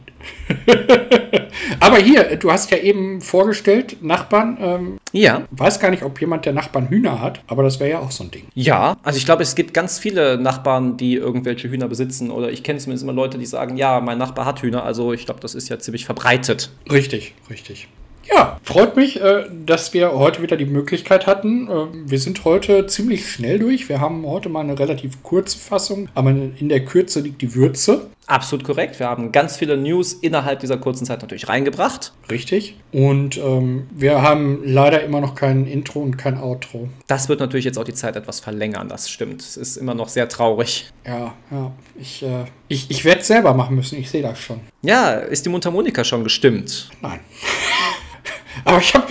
Aber 1.81 1.97
hier, 1.97 2.37
du 2.37 2.53
hast 2.53 2.71
ja 2.71 2.79
eben 2.79 3.21
vorgestellt, 3.21 3.97
Nachbarn. 4.01 4.59
Ähm, 4.61 4.99
ja. 5.13 5.43
Weiß 5.51 5.81
gar 5.81 5.91
nicht, 5.91 6.05
ob 6.05 6.21
jemand 6.21 6.47
der 6.47 6.53
Nachbarn 6.53 6.89
Hühner 6.89 7.21
hat, 7.21 7.43
aber 7.49 7.65
das 7.65 7.81
wäre 7.81 7.91
ja 7.91 7.99
auch 7.99 8.13
so 8.13 8.25
ein 8.25 8.31
Ding. 8.31 8.45
Ja, 8.55 8.97
also 9.03 9.19
ich 9.19 9.25
glaube, 9.25 9.43
es 9.43 9.55
gibt 9.57 9.75
ganz 9.75 9.99
viele 9.99 10.39
Nachbarn, 10.39 10.97
die 10.97 11.15
irgendwelche 11.15 11.69
Hühner 11.69 11.89
besitzen. 11.89 12.31
Oder 12.31 12.51
ich 12.51 12.63
kenne 12.63 12.79
zumindest 12.79 13.03
immer 13.03 13.13
Leute, 13.13 13.39
die 13.39 13.47
sagen, 13.47 13.77
ja, 13.77 14.01
mein 14.01 14.19
Nachbar 14.19 14.47
hat 14.47 14.63
Hühner. 14.63 14.85
Also 14.85 15.13
ich 15.13 15.25
glaube, 15.25 15.41
das 15.41 15.55
ist 15.57 15.69
ja 15.69 15.79
ziemlich 15.79 16.05
verbreitet. 16.05 16.71
Richtig, 16.91 17.35
richtig. 17.51 17.89
Ja, 18.31 18.61
freut 18.63 18.97
mich, 18.97 19.21
äh, 19.21 19.45
dass 19.67 19.95
wir 19.95 20.13
heute 20.13 20.43
wieder 20.43 20.57
die 20.57 20.65
Möglichkeit 20.67 21.27
hatten. 21.27 21.69
Äh, 21.69 21.87
wir 22.11 22.19
sind 22.19 22.45
heute 22.45 22.87
ziemlich 22.87 23.29
schnell 23.29 23.59
durch. 23.59 23.89
Wir 23.89 24.01
haben 24.01 24.27
heute 24.27 24.49
mal 24.49 24.61
eine 24.61 24.79
relativ 24.79 25.23
kurze 25.23 25.59
Fassung, 25.59 26.09
aber 26.15 26.31
in 26.31 26.69
der 26.69 26.85
Kürze 26.85 27.21
liegt 27.21 27.43
die 27.43 27.55
Würze. 27.55 28.07
Absolut 28.27 28.65
korrekt. 28.65 29.01
Wir 29.01 29.09
haben 29.09 29.33
ganz 29.33 29.57
viele 29.57 29.77
News 29.77 30.13
innerhalb 30.13 30.61
dieser 30.61 30.79
kurzen 30.79 31.05
Zeit 31.05 31.23
natürlich 31.23 31.49
reingebracht. 31.49 32.13
Richtig. 32.31 32.77
Und 32.93 33.37
ähm, 33.37 33.89
wir 33.91 34.23
haben 34.23 34.63
leider 34.65 35.03
immer 35.03 35.21
noch 35.21 35.35
kein 35.35 35.67
Intro 35.67 36.01
und 36.01 36.19
kein 36.19 36.39
Outro. 36.39 36.89
Das 37.09 37.29
wird 37.29 37.41
natürlich 37.41 37.65
jetzt 37.65 37.79
auch 37.79 37.85
die 37.85 37.95
Zeit 37.95 38.15
etwas 38.15 38.39
verlängern, 38.39 38.89
das 38.89 39.11
stimmt. 39.11 39.43
Es 39.43 39.57
ist 39.57 39.77
immer 39.77 39.95
noch 39.95 40.09
sehr 40.09 40.29
traurig. 40.29 40.91
Ja, 41.05 41.35
ja. 41.51 41.73
Ich, 42.01 42.23
äh, 42.23 42.45
ich, 42.69 42.91
ich 42.91 43.05
werde 43.05 43.23
es 43.23 43.27
selber 43.27 43.55
machen 43.55 43.75
müssen, 43.75 43.99
ich 43.99 44.09
sehe 44.09 44.23
das 44.23 44.39
schon. 44.39 44.61
Ja, 44.83 45.15
ist 45.15 45.45
die 45.45 45.51
Mundharmonika 45.51 46.05
schon 46.05 46.23
gestimmt? 46.23 46.91
Nein. 47.01 47.21
Aber 48.65 48.79
ich 48.79 48.95
habe 48.95 49.07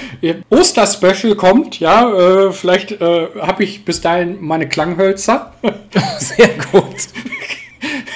Oster-Special 0.49 1.35
kommt, 1.35 1.79
ja. 1.79 2.47
Äh, 2.47 2.51
vielleicht 2.51 2.91
äh, 2.91 3.27
habe 3.41 3.63
ich 3.63 3.83
bis 3.83 3.99
dahin 3.99 4.37
meine 4.39 4.69
Klanghölzer. 4.69 5.53
Sehr 6.19 6.49
gut. 6.71 7.07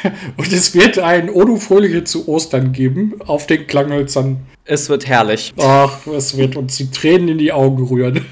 Und 0.38 0.52
es 0.52 0.74
wird 0.74 1.00
ein 1.00 1.30
Odufolie 1.30 2.04
zu 2.04 2.28
Ostern 2.28 2.72
geben 2.72 3.16
auf 3.26 3.48
den 3.48 3.68
Klanghölzern. 3.68 4.38
Es 4.68 4.90
wird 4.90 5.08
herrlich. 5.08 5.54
Ach, 5.60 6.08
es 6.08 6.38
wird 6.38 6.56
uns 6.56 6.78
die 6.78 6.90
Tränen 6.90 7.30
in 7.30 7.38
die 7.38 7.52
Augen 7.52 7.84
rühren. 7.86 8.26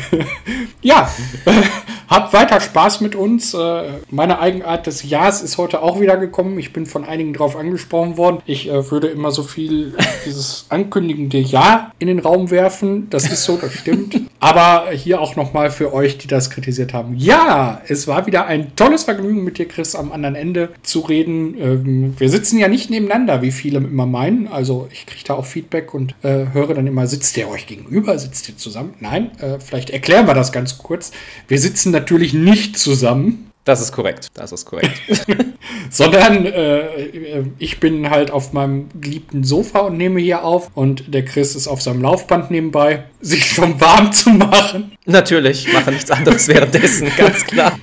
ja, 0.82 1.08
habt 2.08 2.32
weiter 2.32 2.60
Spaß 2.60 3.00
mit 3.00 3.14
uns. 3.14 3.54
Äh, 3.54 3.82
meine 4.10 4.40
Eigenart 4.40 4.86
des 4.88 5.08
Jahres 5.08 5.42
ist 5.42 5.56
heute 5.56 5.80
auch 5.82 6.00
wieder 6.00 6.16
gekommen. 6.16 6.58
Ich 6.58 6.72
bin 6.72 6.86
von 6.86 7.04
einigen 7.04 7.34
drauf 7.34 7.56
angesprochen 7.56 8.16
worden. 8.16 8.38
Ich 8.46 8.68
äh, 8.68 8.90
würde 8.90 9.06
immer 9.08 9.30
so 9.30 9.44
viel 9.44 9.94
dieses 10.26 10.66
ankündigende 10.70 11.38
Ja 11.38 11.92
in 12.00 12.08
den 12.08 12.18
Raum 12.18 12.50
werfen. 12.50 13.08
Das 13.10 13.30
ist 13.30 13.44
so, 13.44 13.56
das 13.56 13.72
stimmt. 13.74 14.22
Aber 14.44 14.90
hier 14.90 15.22
auch 15.22 15.36
nochmal 15.36 15.70
für 15.70 15.94
euch, 15.94 16.18
die 16.18 16.26
das 16.26 16.50
kritisiert 16.50 16.92
haben. 16.92 17.16
Ja, 17.16 17.80
es 17.88 18.06
war 18.06 18.26
wieder 18.26 18.44
ein 18.44 18.76
tolles 18.76 19.04
Vergnügen 19.04 19.42
mit 19.42 19.56
dir, 19.56 19.66
Chris, 19.66 19.94
am 19.94 20.12
anderen 20.12 20.34
Ende 20.34 20.68
zu 20.82 21.00
reden. 21.00 21.58
Ähm, 21.58 22.14
wir 22.18 22.28
sitzen 22.28 22.58
ja 22.58 22.68
nicht 22.68 22.90
nebeneinander, 22.90 23.40
wie 23.40 23.50
viele 23.50 23.78
immer 23.78 24.04
meinen. 24.04 24.46
Also 24.46 24.86
ich 24.92 25.06
kriege 25.06 25.24
da 25.26 25.32
auch 25.32 25.46
Feedback 25.46 25.94
und 25.94 26.14
äh, 26.22 26.48
höre 26.52 26.74
dann 26.74 26.86
immer, 26.86 27.06
sitzt 27.06 27.34
ihr 27.38 27.48
euch 27.48 27.66
gegenüber, 27.66 28.18
sitzt 28.18 28.46
ihr 28.50 28.58
zusammen? 28.58 28.92
Nein, 29.00 29.30
äh, 29.40 29.58
vielleicht 29.60 29.88
erklären 29.88 30.26
wir 30.26 30.34
das 30.34 30.52
ganz 30.52 30.76
kurz. 30.76 31.12
Wir 31.48 31.58
sitzen 31.58 31.90
natürlich 31.90 32.34
nicht 32.34 32.78
zusammen. 32.78 33.50
Das 33.64 33.80
ist 33.80 33.92
korrekt. 33.92 34.28
Das 34.34 34.52
ist 34.52 34.66
korrekt. 34.66 35.00
Sondern 35.90 36.44
äh, 36.44 37.44
ich 37.58 37.80
bin 37.80 38.10
halt 38.10 38.30
auf 38.30 38.52
meinem 38.52 38.88
geliebten 39.00 39.42
Sofa 39.42 39.80
und 39.80 39.96
nehme 39.96 40.20
hier 40.20 40.44
auf 40.44 40.70
und 40.74 41.14
der 41.14 41.24
Chris 41.24 41.54
ist 41.56 41.66
auf 41.66 41.80
seinem 41.80 42.02
Laufband 42.02 42.50
nebenbei, 42.50 43.04
sich 43.20 43.46
schon 43.46 43.80
warm 43.80 44.12
zu 44.12 44.30
machen. 44.30 44.92
Natürlich, 45.06 45.72
mache 45.72 45.92
nichts 45.92 46.10
anderes 46.10 46.46
währenddessen, 46.48 47.10
ganz 47.16 47.44
klar. 47.46 47.78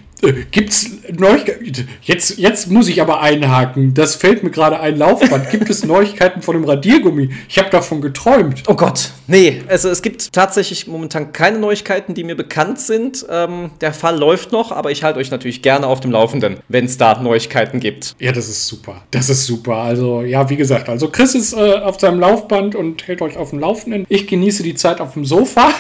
Gibt's 0.52 0.90
Neuigkeiten? 1.18 1.88
Jetzt, 2.04 2.38
jetzt 2.38 2.70
muss 2.70 2.88
ich 2.88 3.02
aber 3.02 3.22
einhaken. 3.22 3.94
Das 3.94 4.16
fällt 4.16 4.44
mir 4.44 4.52
gerade 4.52 4.80
ein 4.80 4.98
Laufband. 4.98 5.50
Gibt 5.50 5.70
es 5.70 5.84
Neuigkeiten 5.86 6.42
von 6.42 6.56
dem 6.56 6.64
Radiergummi? 6.66 7.30
Ich 7.50 7.58
habe 7.58 7.70
davon 7.70 8.02
geträumt. 8.02 8.64
Oh 8.68 8.76
Gott, 8.76 9.12
nee. 9.28 9.62
Also 9.68 9.90
es 9.90 10.02
gibt 10.02 10.32
tatsächlich 10.34 10.88
momentan 10.88 11.34
keine 11.34 11.60
Neuigkeiten, 11.60 12.14
die 12.14 12.24
mir 12.24 12.36
bekannt 12.36 12.80
sind. 12.80 13.26
Ähm, 13.30 13.72
der 13.82 13.94
Fall 13.94 14.18
läuft 14.18 14.52
noch, 14.52 14.72
aber 14.72 14.92
ich 14.92 15.04
halte 15.04 15.20
euch 15.20 15.32
natürlich 15.32 15.62
gerne 15.62 15.88
auf 15.88 16.00
dem 16.00 16.12
Laufenden, 16.12 16.58
wenn 16.68 16.86
es 16.86 16.98
da 16.98 17.20
Neuigkeiten 17.20 17.80
gibt. 17.80 18.16
Ja, 18.20 18.32
das 18.32 18.48
ist 18.48 18.68
super. 18.68 19.04
Das 19.12 19.30
ist 19.30 19.46
super. 19.46 19.78
Also 19.78 20.22
ja, 20.22 20.50
wie 20.50 20.56
gesagt, 20.56 20.90
also 20.90 21.10
Chris 21.10 21.36
ist 21.36 21.54
äh, 21.54 21.74
auf 21.76 22.00
seinem 22.00 22.20
Laufband 22.20 22.76
und 22.76 23.08
hält 23.08 23.22
euch 23.22 23.38
auf 23.38 23.50
dem 23.50 23.60
Laufenden. 23.60 24.06
Ich 24.10 24.28
genieße 24.28 24.64
die 24.64 24.76
Zeit 24.76 25.02
auf 25.02 25.14
dem 25.14 25.26
Sofa. 25.26 25.72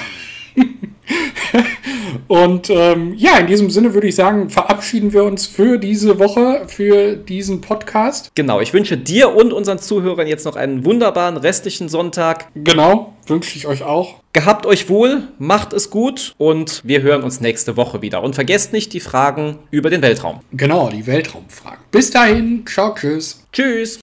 Und 2.28 2.70
ähm, 2.70 3.14
ja, 3.18 3.38
in 3.38 3.48
diesem 3.48 3.70
Sinne 3.70 3.94
würde 3.94 4.08
ich 4.08 4.16
sagen, 4.16 4.50
verabschieden 4.50 5.14
wir 5.14 5.24
uns 5.24 5.48
für 5.48 5.78
diese 5.78 6.20
Woche, 6.20 6.64
für 6.68 7.16
diesen 7.16 7.62
Podcast. 7.62 8.32
Genau, 8.36 8.60
ich 8.60 8.74
wünsche 8.74 8.98
dir 8.98 9.36
und 9.36 9.54
unseren 9.54 9.80
Zuhörern 9.80 10.28
jetzt 10.28 10.46
noch 10.46 10.56
einen 10.56 10.86
wunderbaren 10.86 11.38
restlichen 11.38 11.90
Sonntag. 11.90 12.48
Genau, 12.56 13.14
wünsche 13.28 13.58
ich 13.58 13.68
euch 13.68 13.84
auch. 13.84 14.22
Gehabt 14.34 14.66
euch 14.66 14.90
wohl, 14.90 15.24
macht 15.40 15.74
es 15.74 15.90
gut 15.90 16.36
und 16.38 16.82
wir 16.86 17.02
hören 17.02 17.24
uns 17.24 17.42
nächste 17.42 17.76
Woche 17.76 18.02
wieder. 18.02 18.24
Und 18.24 18.36
vergesst 18.36 18.72
nicht 18.72 18.94
die 18.94 19.02
Fragen 19.02 19.60
über 19.72 19.90
den 19.90 20.02
Weltraum. 20.02 20.40
Genau, 20.54 20.90
die 20.90 21.06
Weltraumfragen. 21.06 21.84
Bis 21.92 22.12
dahin, 22.12 22.66
ciao, 22.66 22.94
tschüss. 22.96 23.44
Tschüss. 23.52 24.00